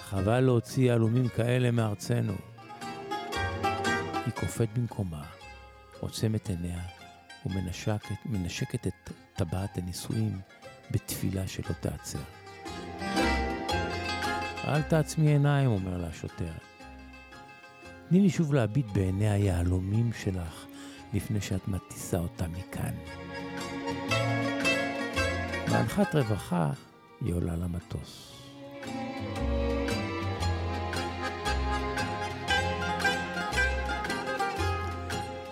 חבל 0.00 0.40
להוציא 0.40 0.86
יהלומים 0.86 1.28
כאלה 1.28 1.70
מארצנו. 1.70 2.34
היא 4.24 4.32
קופאת 4.34 4.78
במקומה, 4.78 5.22
עוצמת 6.00 6.48
עיניה 6.48 6.80
ומנשקת 7.46 8.16
מנשקת 8.26 8.86
את 8.86 9.10
טבעת 9.32 9.78
הנישואים 9.78 10.40
בתפילה 10.90 11.48
שלא 11.48 11.72
תעצר. 11.80 12.18
אל 14.64 14.82
תעצמי 14.82 15.28
עיניים, 15.28 15.70
אומר 15.70 15.96
לה 15.96 16.06
השוטר. 16.06 16.52
תני 18.08 18.20
לי 18.20 18.30
שוב 18.30 18.54
להביט 18.54 18.86
בעיני 18.86 19.30
היהלומים 19.30 20.12
שלך 20.12 20.66
לפני 21.12 21.40
שאת 21.40 21.68
מטיסה 21.68 22.18
אותה 22.18 22.48
מכאן. 22.48 22.94
בהנחת 25.70 26.14
רווחה 26.14 26.72
היא 27.20 27.34
עולה 27.34 27.56
למטוס. 27.56 28.37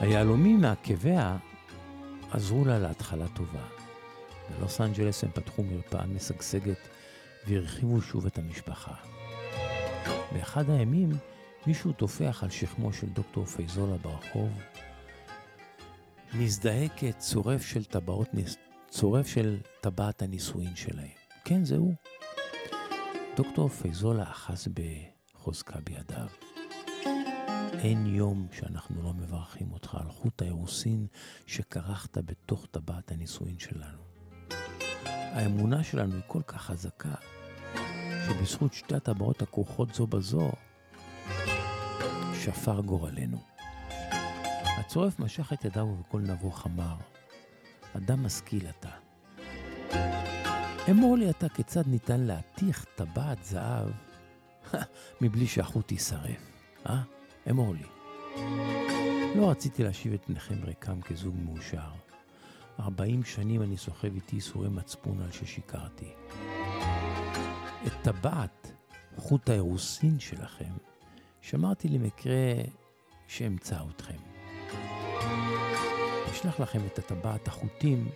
היהלומים 0.01 0.61
מעקביה 0.61 1.37
עזרו 2.31 2.65
לה 2.65 2.79
להתחלה 2.79 3.29
טובה. 3.29 3.65
בלוס 4.51 4.81
אנג'לס 4.81 5.25
הם 5.25 5.31
פתחו 5.31 5.63
מרפאה 5.63 6.07
משגשגת 6.07 6.89
והרחיבו 7.47 8.01
שוב 8.01 8.27
את 8.27 8.39
המשפחה. 8.39 8.95
באחד 10.33 10.71
הימים 10.71 11.11
מישהו 11.67 11.93
טופח 11.93 12.43
על 12.43 12.51
שכמו 12.51 12.93
של 12.93 13.07
דוקטור 13.07 13.45
פייזולה 13.45 13.97
ברחוב, 13.97 14.51
מזדהה 16.35 16.89
כצורף 16.97 17.67
של 17.67 17.85
טבעות, 17.85 18.29
צורף 18.91 19.27
של 19.27 19.61
טבעת 19.81 20.23
הנישואין 20.23 20.77
שלהם. 20.77 21.09
כן, 21.45 21.65
זה 21.65 21.77
הוא. 21.77 21.95
דוקטור 23.37 23.69
פייזולה 23.69 24.23
אחז 24.23 24.69
בחוזקה 24.75 25.79
בידיו. 25.85 26.46
אין 27.73 28.07
יום 28.07 28.47
שאנחנו 28.53 29.03
לא 29.03 29.13
מברכים 29.15 29.73
אותך 29.73 29.95
על 29.95 30.11
חוט 30.11 30.43
האירוסין 30.43 31.07
שכרכת 31.47 32.19
בתוך 32.19 32.67
טבעת 32.71 33.11
הנישואין 33.11 33.59
שלנו. 33.59 33.99
האמונה 35.09 35.85
שלנו 35.85 36.15
היא 36.15 36.23
כל 36.27 36.43
כך 36.47 36.63
חזקה, 36.63 37.15
שבזכות 38.27 38.73
שתי 38.73 38.95
הטבעות 38.95 39.43
הכרוכות 39.43 39.95
זו 39.95 40.07
בזו, 40.07 40.53
שפר 42.35 42.81
גורלנו. 42.81 43.39
הצורף 44.79 45.19
משך 45.19 45.53
את 45.53 45.65
ידיו 45.65 45.85
ובקול 45.85 46.23
נבוך 46.23 46.67
אמר, 46.67 46.97
אדם 47.97 48.27
משכיל 48.27 48.67
אתה. 48.69 48.91
אמור 50.91 51.17
לי 51.17 51.31
אתה 51.31 51.49
כיצד 51.49 51.83
ניתן 51.87 52.21
להתיך 52.21 52.87
טבעת 52.95 53.45
זהב 53.45 53.91
מבלי 55.21 55.47
שהחוט 55.47 55.93
יישרף, 55.93 56.51
אה? 56.87 57.16
אמור 57.51 57.75
לי. 57.75 57.87
לא 59.37 59.51
רציתי 59.51 59.83
להשיב 59.83 60.13
את 60.13 60.25
פניכם 60.25 60.65
ריקם 60.65 61.01
כזוג 61.01 61.35
מאושר. 61.45 61.91
ארבעים 62.81 63.25
שנים 63.25 63.63
אני 63.63 63.77
סוחב 63.77 64.15
איתי 64.15 64.37
ייסורי 64.37 64.69
מצפון 64.69 65.21
על 65.21 65.33
ששיקרתי. 65.33 66.13
את 67.87 67.93
טבעת 68.03 68.73
חוט 69.17 69.49
האירוסין 69.49 70.19
שלכם 70.19 70.73
שמרתי 71.41 71.89
למקרה 71.89 72.53
שאמצא 73.29 73.79
אתכם. 73.91 74.19
אשלח 76.31 76.61
לכם 76.61 76.87
את 76.87 76.99
הטבעת 76.99 77.49
החוטים, 77.49 78.09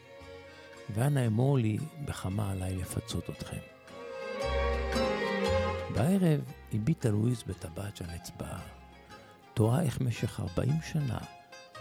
ואנא 0.94 1.26
אמור 1.26 1.58
לי 1.58 1.78
בכמה 2.04 2.50
עליי 2.50 2.76
לפצות 2.76 3.30
אתכם. 3.30 3.60
בערב 5.94 6.40
הביטה 6.72 7.10
לואיז 7.10 7.42
בטבעת 7.42 7.96
של 7.96 8.04
אצבעה. 8.16 8.79
תוהה 9.54 9.82
איך 9.82 10.00
משך 10.00 10.40
ארבעים 10.40 10.82
שנה 10.82 11.18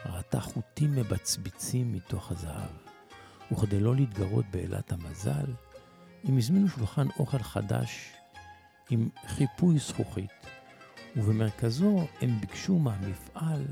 ראתה 0.05 0.39
חוטים 0.39 0.95
מבצביצים 0.95 1.93
מתוך 1.93 2.31
הזהב, 2.31 2.69
וכדי 3.51 3.79
לא 3.79 3.95
להתגרות 3.95 4.45
באלת 4.51 4.91
המזל, 4.91 5.53
הם 6.23 6.37
הזמינו 6.37 6.67
שולחן 6.67 7.07
אוכל 7.19 7.39
חדש 7.39 8.11
עם 8.89 9.09
חיפוי 9.27 9.79
זכוכית, 9.79 10.31
ובמרכזו 11.15 12.07
הם 12.21 12.39
ביקשו 12.39 12.79
מהמפעל 12.79 13.65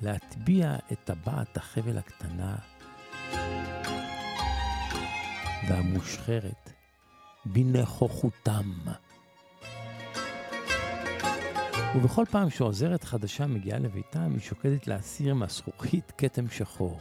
להטביע 0.00 0.76
את 0.92 0.98
טבעת 1.04 1.56
החבל 1.56 1.98
הקטנה 1.98 2.56
והמושחרת 5.68 6.72
בנכוחותם. 7.44 8.72
ובכל 11.96 12.24
פעם 12.30 12.50
שעוזרת 12.50 13.04
חדשה 13.04 13.46
מגיעה 13.46 13.78
לביתם, 13.78 14.32
היא 14.32 14.40
שוקדת 14.40 14.86
להסיר 14.86 15.34
מהזכוכית 15.34 16.12
כתם 16.18 16.48
שחור. 16.48 17.00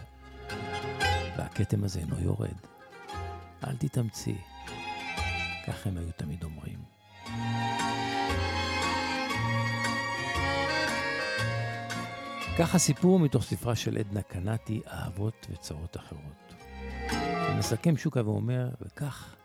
והכתם 1.38 1.84
הזה 1.84 2.00
אינו 2.00 2.20
יורד. 2.20 2.56
אל 3.68 3.76
תתאמצי. 3.76 4.36
כך 5.68 5.88
הם 5.88 5.98
היו 5.98 6.12
תמיד 6.18 6.44
אומרים. 6.44 6.80
כך 12.58 12.76
הסיפור 12.76 13.20
מתוך 13.20 13.44
ספרה 13.44 13.76
של 13.76 13.98
עדנה 13.98 14.22
קנטי, 14.22 14.82
אהבות 14.88 15.48
וצרות 15.52 15.98
אחרות. 15.98 16.54
מסכם 17.58 17.98
שוקה 17.98 18.26
ואומר, 18.26 18.70
וכך, 18.82 19.36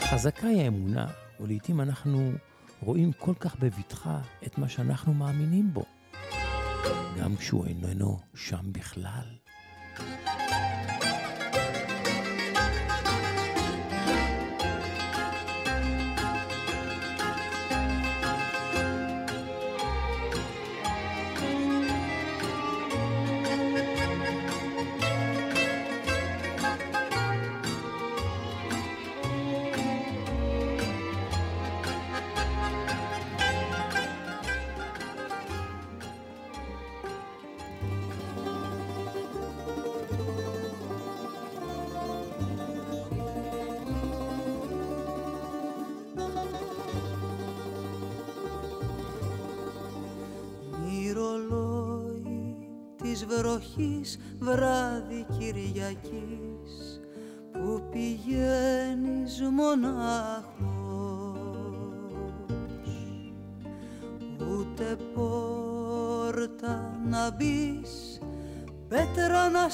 חזקה 0.00 0.46
היא 0.46 0.62
האמונה, 0.62 1.06
ולעיתים 1.40 1.80
אנחנו 1.80 2.32
רואים 2.84 3.12
כל 3.12 3.34
כך 3.40 3.56
בבטחה 3.56 4.20
את 4.46 4.58
מה 4.58 4.68
שאנחנו 4.68 5.14
מאמינים 5.14 5.74
בו, 5.74 5.84
גם 7.20 7.36
כשהוא 7.36 7.66
איננו 7.66 8.18
שם 8.34 8.72
בכלל. 8.72 9.26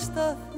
stað 0.01 0.50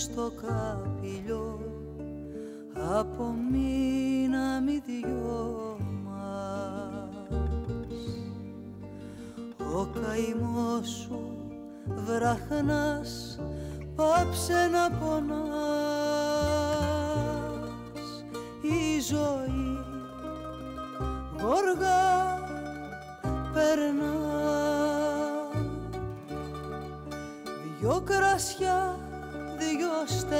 στο 0.00 0.32
καπηλιό 0.42 1.60
από 2.98 3.34
μήνα 3.50 4.60
δυο 4.60 5.76
μας. 6.04 7.30
Ο 9.74 9.86
καημός 10.00 10.88
σου 10.88 11.20
βραχνάς 11.86 13.38
πάψε 13.94 14.68
να 14.72 14.90
πονάς 14.90 15.69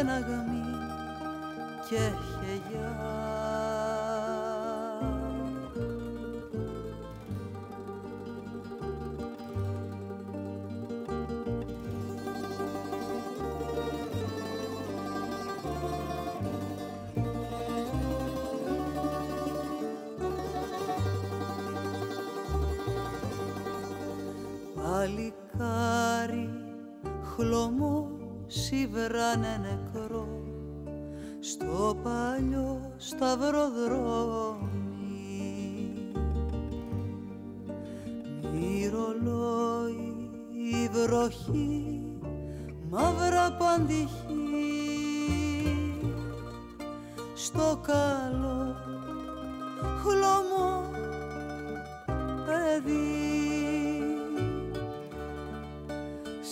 ένα 0.00 0.18
γαμί 0.18 0.64
και 1.88 1.96
έχει 1.96 2.39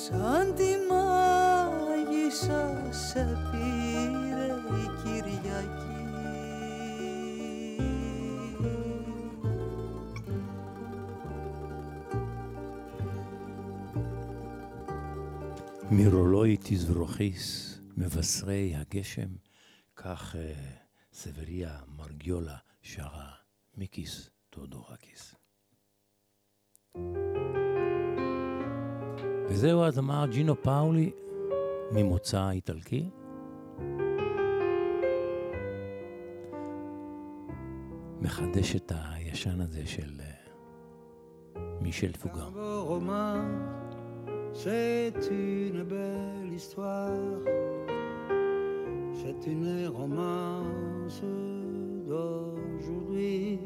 σαν 0.08 0.56
τη 0.56 0.76
μάγισσα 0.90 2.88
σε 2.92 3.38
πήρε 3.52 4.54
η 4.82 4.88
Κυριακή 5.04 5.94
מרולוי 15.92 16.58
תזרוכיס, 16.64 17.80
מבשרי 17.98 18.76
הגשם, 18.76 19.30
כך 19.96 20.36
אה, 20.36 20.54
סבריה 21.14 21.80
מרגיולה 21.88 22.58
שרה 22.82 23.32
מיקיס 23.78 24.30
טודורקיס. 24.50 25.36
וזהו 29.49 29.83
אז 29.85 29.99
אמר 29.99 30.27
ג'ינו 30.31 30.63
פאולי 30.63 31.11
ממוצא 31.93 32.51
איטלקי. 32.51 33.11
מחדש 38.21 38.77
את 38.77 38.93
הישן 38.95 39.61
הזה 39.61 39.87
של 39.87 40.21
אה, 40.21 41.63
מישל 41.81 42.13
פוגה. 42.13 42.45
c'est 44.65 45.13
une 45.31 45.85
belle 45.85 46.53
histoire, 46.53 47.13
c'est 49.21 49.47
une 49.47 49.87
romance 49.87 51.23
d'aujourd'hui. 52.07 53.61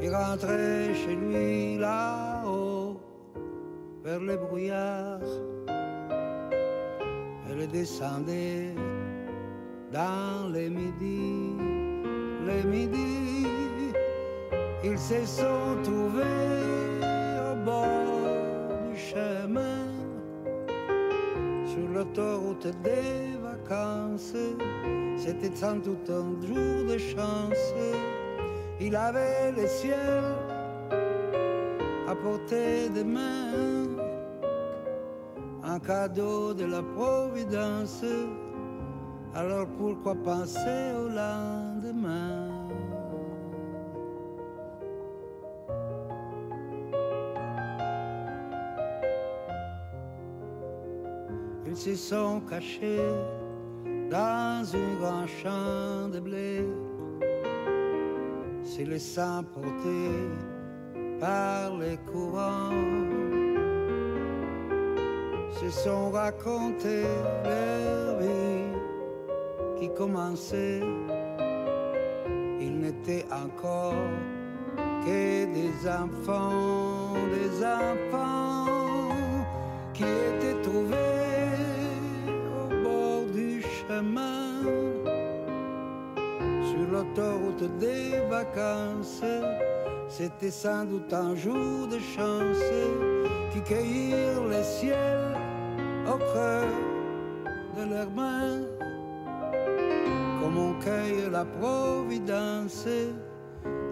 Il 0.00 0.14
rentrait 0.14 0.94
chez 0.94 1.16
lui 1.16 1.76
là-haut, 1.78 2.37
vers 4.08 4.20
les 4.20 4.36
brouillards, 4.38 5.32
elle 7.50 7.66
descendait 7.68 8.74
dans 9.92 10.48
les 10.50 10.70
midis, 10.70 11.56
les 12.46 12.62
midis. 12.64 13.46
Ils 14.82 14.98
se 14.98 15.20
sont 15.26 15.74
trouvés 15.82 17.02
au 17.50 17.54
bord 17.66 18.70
du 18.86 18.96
chemin, 18.98 19.84
sur 21.70 21.86
l'autoroute 21.94 22.68
des 22.82 23.36
vacances. 23.42 24.34
C'était 25.18 25.54
sans 25.54 25.76
doute 25.76 26.08
un 26.08 26.30
jour 26.46 26.76
de 26.92 26.96
chance. 26.96 27.74
Il 28.80 28.96
avait 28.96 29.52
le 29.54 29.66
ciel 29.66 30.22
à 32.08 32.14
portée 32.14 32.88
de 32.88 33.02
main, 33.02 33.87
cadeau 35.78 36.54
de 36.54 36.64
la 36.64 36.82
Providence. 36.82 38.04
Alors 39.34 39.66
pourquoi 39.78 40.14
penser 40.14 40.92
au 40.96 41.08
lendemain? 41.08 42.48
Ils 51.66 51.76
se 51.76 51.94
sont 51.94 52.40
cachés 52.48 52.98
dans 54.10 54.64
un 54.74 54.94
grand 55.00 55.26
champ 55.26 56.08
de 56.08 56.18
blé, 56.18 56.66
se 58.64 58.82
laissant 58.82 59.44
porter 59.44 60.10
par 61.20 61.76
les 61.76 61.98
courants, 62.10 62.70
se 65.52 65.70
sont 65.70 66.10
racontés 66.10 67.04
leur 67.44 68.18
vie 68.18 68.68
qui 69.78 69.88
commençait. 69.94 70.80
Ils 72.60 72.78
n'étaient 72.78 73.24
encore 73.32 73.94
que 75.04 75.46
des 75.52 75.88
enfants, 75.88 77.14
des 77.32 77.64
enfants 77.64 78.66
qui 79.94 80.04
étaient 80.04 80.60
trouvés 80.62 80.94
au 82.60 82.84
bord 82.84 83.24
du 83.32 83.62
chemin, 83.62 84.62
sur 86.62 86.92
l'autoroute 86.92 87.78
des 87.78 88.18
vacances. 88.28 89.22
C'était 90.08 90.50
sans 90.50 90.84
doute 90.84 91.12
un 91.12 91.34
jour 91.36 91.86
de 91.86 91.98
chance 91.98 92.64
qui 93.52 93.60
cueillirent 93.62 94.44
le 94.48 94.62
ciel 94.62 95.37
de 97.76 97.84
leurs 97.90 98.10
mains, 98.10 98.62
comme 100.40 100.58
on 100.58 100.72
cueille 100.80 101.30
la 101.30 101.44
providence, 101.44 102.86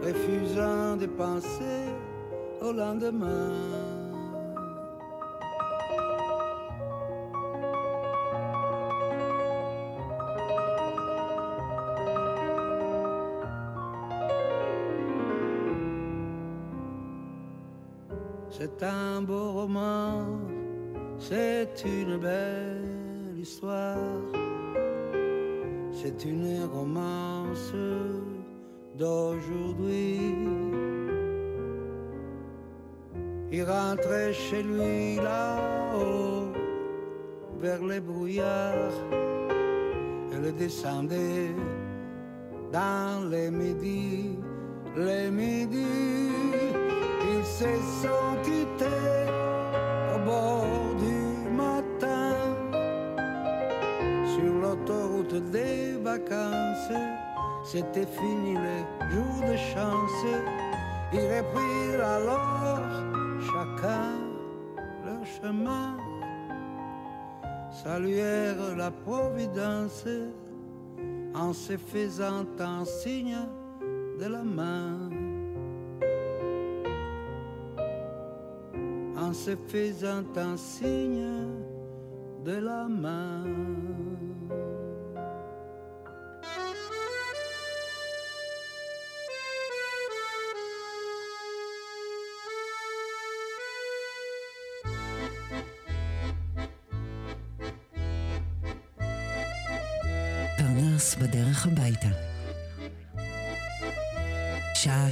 refusant 0.02 0.96
de 0.96 1.06
penser 1.06 1.84
au 2.60 2.72
lendemain. 2.72 3.52
C'est 18.58 18.82
un 18.82 19.20
beau 19.20 19.52
roman, 19.52 20.05
c'est 21.28 21.84
une 21.84 22.18
belle 22.18 23.34
histoire, 23.36 24.22
c'est 25.92 26.24
une 26.24 26.64
romance 26.72 27.72
d'aujourd'hui. 28.96 30.20
Il 33.50 33.64
rentrait 33.64 34.32
chez 34.34 34.62
lui 34.62 35.16
là-haut, 35.16 36.52
vers 37.60 37.82
les 37.84 38.00
brouillards, 38.00 39.00
elle 40.32 40.54
descendait 40.56 41.54
dans 42.72 43.28
les 43.30 43.50
midis, 43.50 44.38
les 44.96 45.30
midis. 45.30 46.30
Ils 47.32 47.44
se 47.44 47.72
sont 48.02 48.36
quittés 48.44 49.15
c'était 57.76 58.06
fini 58.06 58.54
les 58.54 59.10
jours 59.12 59.40
de 59.50 59.56
chance. 59.56 60.24
Ils 61.12 61.28
reprirent 61.36 62.04
alors 62.04 62.80
chacun 63.40 64.12
leur 65.04 65.24
chemin, 65.26 65.96
saluèrent 67.70 68.76
la 68.76 68.90
Providence 68.90 70.06
en 71.34 71.52
se 71.52 71.76
faisant 71.76 72.46
un 72.58 72.84
signe 72.84 73.46
de 74.20 74.26
la 74.26 74.42
main. 74.42 75.10
En 79.18 79.32
se 79.34 79.54
faisant 79.68 80.24
un 80.36 80.56
signe 80.56 81.46
de 82.42 82.52
la 82.52 82.88
main. 82.88 83.44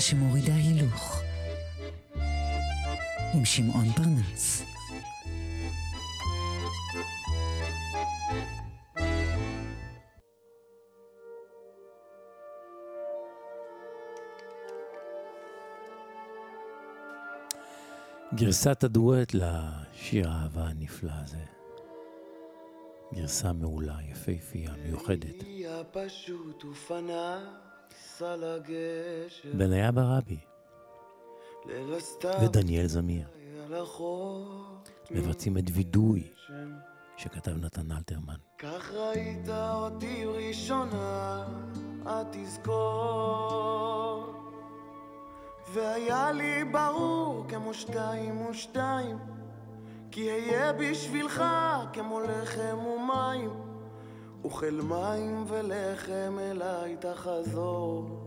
שמורידה 0.08 0.54
הילוך. 0.54 1.22
עם 3.34 3.44
שמעון 3.44 3.92
פרנס. 3.92 4.62
גרסת 18.34 18.84
הדואט 18.84 19.34
לשיר 19.34 20.28
האהבה 20.28 20.64
הנפלא 20.64 21.10
הזה. 21.22 21.44
גרסה 23.14 23.52
מעולה, 23.52 23.96
יפהפייה, 24.10 24.72
מיוחדת. 24.84 25.44
בניה 29.54 29.92
ברבי. 29.92 30.38
ודניאל 32.42 32.86
זמיר. 32.86 33.26
מבצעים 35.10 35.58
את 35.58 35.64
וידוי 35.72 36.32
שכתב 37.16 37.50
נתן 37.50 37.92
אלתרמן. 37.92 38.34
כך 38.58 38.90
ראית 38.92 39.48
אותי 39.48 40.24
ראשונה, 40.24 41.46
את 42.02 42.26
תזכור. 42.32 43.64
והיה 45.72 46.32
לי 46.32 46.64
ברור 46.64 47.44
כמו 47.48 47.74
שתיים 47.74 48.46
ושתיים, 48.46 49.18
כי 50.10 50.30
אהיה 50.30 50.72
בשבילך 50.72 51.44
כמו 51.92 52.20
לחם 52.20 52.78
ומים, 52.78 53.50
וחיל 54.46 54.80
מים 54.80 55.44
ולחם 55.48 56.38
אליי 56.38 56.96
תחזור. 56.96 58.24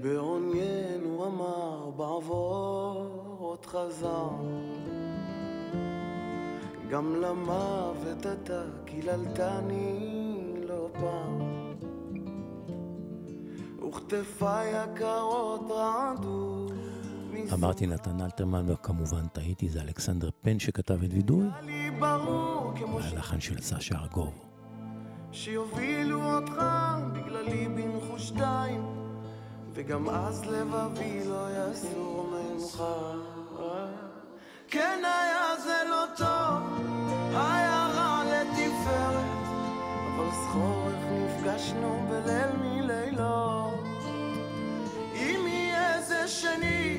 בעוניין 0.00 1.00
הוא 1.04 1.26
אמר 1.26 1.90
בעבור 1.90 3.36
עוד 3.38 3.66
חזר. 3.66 4.30
גם 6.90 7.16
למוות 7.16 8.26
אתה 8.26 8.62
קיללתני 8.84 10.54
לא 10.68 10.88
פעם 11.00 11.56
וכתפיי 13.88 14.74
הקרות 14.74 15.70
רעדו 15.70 16.66
אמרתי 17.52 17.86
נתן 17.86 18.20
אלתרמן, 18.20 18.70
וכמובן 18.70 19.26
טעיתי, 19.32 19.68
זה 19.68 19.82
אלכסנדר 19.82 20.30
פן 20.42 20.58
שכתב 20.58 21.02
את 21.02 21.12
וידוי, 21.12 21.46
ברור 21.98 22.72
כמו 22.76 23.02
ש... 23.02 23.12
הלחן 23.12 23.40
של 23.40 23.60
סשה 23.60 23.94
ארגוב. 23.98 24.46
שיובילו 25.32 26.34
אותך 26.34 26.62
בגללי 27.12 27.68
בנחו 27.68 28.18
שתיים 28.18 28.82
וגם 29.72 30.08
אז 30.08 30.44
לבבי 30.44 31.24
לא 31.28 31.46
יסור 31.70 32.30
ממך 32.32 32.82
כן 34.68 35.02
היה 35.04 35.60
זה 35.64 35.82
לא 35.90 36.04
טוב, 36.16 36.86
היה 37.34 37.86
רע 37.94 38.22
לתפארת 38.24 39.46
אבל 40.14 40.30
זכור 40.30 40.88
איך 40.88 41.04
נפגשנו 41.12 42.06
בליל 42.10 42.56
מלילות 42.60 43.80
אם 45.14 45.46
יהיה 45.46 46.02
זה 46.02 46.28
שנית, 46.28 46.95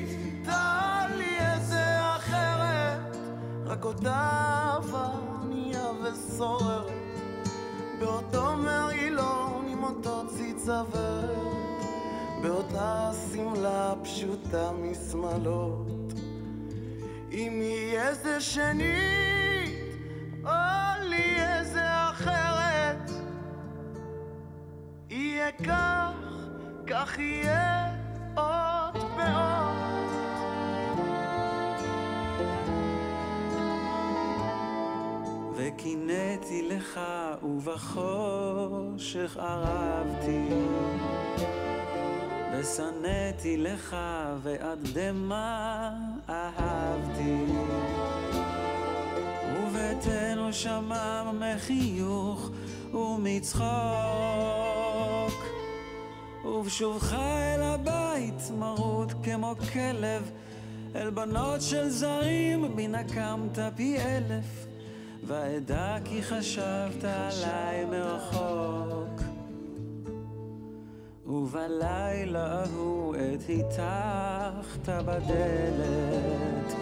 רק 3.68 3.84
אותה 3.84 4.76
ענייה 5.42 5.90
וסוררת 6.02 6.92
באותו 8.00 8.56
מרעילון 8.56 9.66
עם 9.68 9.82
אותו 9.84 10.22
ציצוות 10.28 11.36
באותה 12.42 13.10
שמלה 13.32 13.94
פשוטה 14.02 14.70
משמאלות. 14.72 16.12
אם 17.32 17.60
יהיה 17.62 18.14
זה 18.14 18.40
שנית 18.40 19.94
או 20.44 20.50
לי 21.04 21.36
איזה 21.42 22.10
אחרת. 22.10 23.10
יהיה 25.10 25.52
כך, 25.52 26.12
כך 26.86 27.18
יהיה 27.18 27.86
עוד 28.34 28.96
ועוד 28.96 29.97
וקינאתי 35.78 36.68
לך 36.68 37.00
ובחושך 37.42 39.36
ערבתי. 39.36 40.48
ושנאתי 42.52 43.56
לך 43.56 43.96
ועד 44.42 44.78
דמע 44.92 45.90
אהבתי. 46.28 47.44
וביתנו 49.56 50.52
שמם 50.52 51.42
מחיוך 51.42 52.50
ומצחוק. 52.94 53.68
ובשובך 56.44 57.12
אל 57.12 57.62
הבית 57.62 58.50
מרוט 58.58 59.12
כמו 59.22 59.54
כלב 59.72 60.30
אל 60.94 61.10
בנות 61.10 61.60
של 61.62 61.88
זרים 61.88 62.76
בי 62.76 62.88
נקמת 62.88 63.58
פי 63.76 63.96
אלף 63.98 64.67
ואדע 65.26 65.96
כי 66.04 66.22
חשבת 66.22 67.04
עליי 67.04 67.84
מרחוק. 67.84 69.20
ובלילה 71.26 72.62
ההוא 72.62 73.16
עת 73.16 73.42
הטחת 73.48 74.88
בדלת 74.88 76.72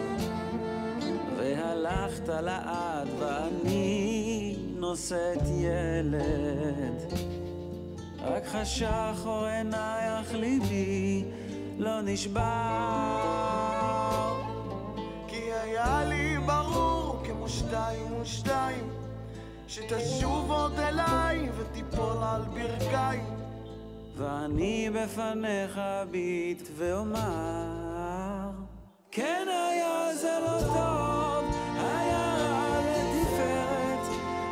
והלכת 1.37 2.28
לאט 2.28 3.09
ואני 3.18 4.57
נושאת 4.76 5.43
ילד. 5.59 7.20
רק 8.24 8.47
חשך 8.47 9.22
אור 9.26 9.45
עינייך 9.47 10.34
ליבי 10.34 11.24
לא 11.78 12.01
נשבר 12.03 13.45
שתיים 18.27 18.91
שתשוב 19.68 20.51
עוד 20.51 20.79
אליי 20.79 21.49
ותיפול 21.57 22.22
על 22.22 22.43
ברכיים 22.43 23.37
ואני 24.16 24.91
בפניך 24.95 25.79
אביט 25.79 26.68
ואומר 26.77 28.51
כן 29.11 29.47
היה 29.49 30.14
זה 30.14 30.39
לא 30.43 30.59
טוב, 30.61 31.57
היה 31.77 32.35
רע 32.39 32.81
לתפארת 32.81 34.07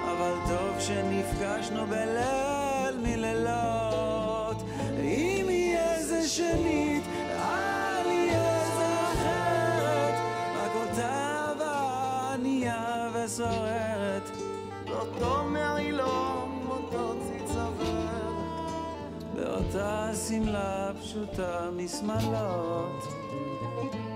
אבל 0.05 0.35
טוב 0.49 0.81
שנפגשנו 0.81 1.87
בליל 1.87 2.44
באותו 15.19 15.45
מעילון 15.45 16.61
עם 16.63 16.71
אותו 16.71 17.15
ציצוות 17.23 17.85
באותה 19.35 20.11
שמלה 20.29 20.91
פשוטה 21.01 21.71
משמאלות. 21.77 23.05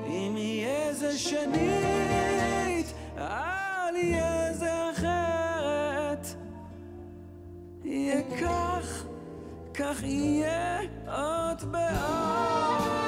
אם 0.07 0.35
יהיה 0.37 0.93
זה 0.93 1.19
שנית, 1.19 2.93
אל 3.19 3.97
יהיה 3.97 4.53
זה 4.53 4.91
אחרת. 4.91 6.27
יהיה 7.85 8.23
כך, 8.41 9.05
כך 9.75 10.03
יהיה 10.03 10.81
עוד 11.07 11.73
בעוד. 11.73 13.08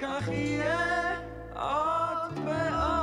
כך 0.00 0.28
יהיה 0.28 1.18
עוד 1.54 2.38
ועוד. 2.46 3.00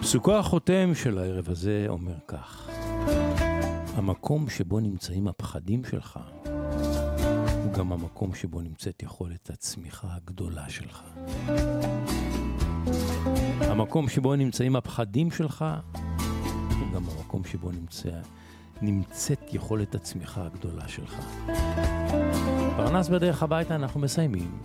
פסוקו 0.00 0.34
החותם 0.34 0.94
של 0.94 1.18
הערב 1.18 1.48
הזה 1.48 1.84
אומר 1.88 2.16
כך: 2.28 2.68
המקום 3.94 4.48
שבו 4.48 4.80
נמצאים 4.80 5.28
הפחדים 5.28 5.84
שלך, 5.84 6.18
הוא 7.64 7.72
גם 7.72 7.92
המקום 7.92 8.34
שבו 8.34 8.60
נמצאת 8.60 9.02
יכולת 9.02 9.50
הצמיחה 9.50 10.08
הגדולה 10.10 10.68
שלך. 10.68 11.02
המקום 13.60 14.08
שבו 14.08 14.36
נמצאים 14.36 14.76
הפחדים 14.76 15.30
שלך, 15.30 15.64
הוא 16.82 16.92
גם 16.94 17.02
המקום 17.18 17.44
שבו 17.44 17.70
נמצא, 17.70 18.10
נמצאת 18.82 19.54
יכולת 19.54 19.94
הצמיחה 19.94 20.46
הגדולה 20.46 20.88
שלך. 20.88 21.14
פרנס 22.76 23.08
בדרך 23.08 23.42
הביתה 23.42 23.74
אנחנו 23.74 24.00
מסיימים. 24.00 24.58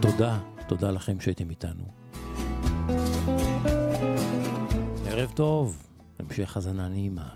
תודה, 0.00 0.38
תודה 0.66 0.90
לכם 0.90 1.20
שהייתם 1.20 1.50
איתנו. 1.50 1.84
ערב 5.06 5.30
טוב, 5.34 5.82
המשך 6.18 6.56
האזנה 6.56 6.88
נעימה. 6.88 7.28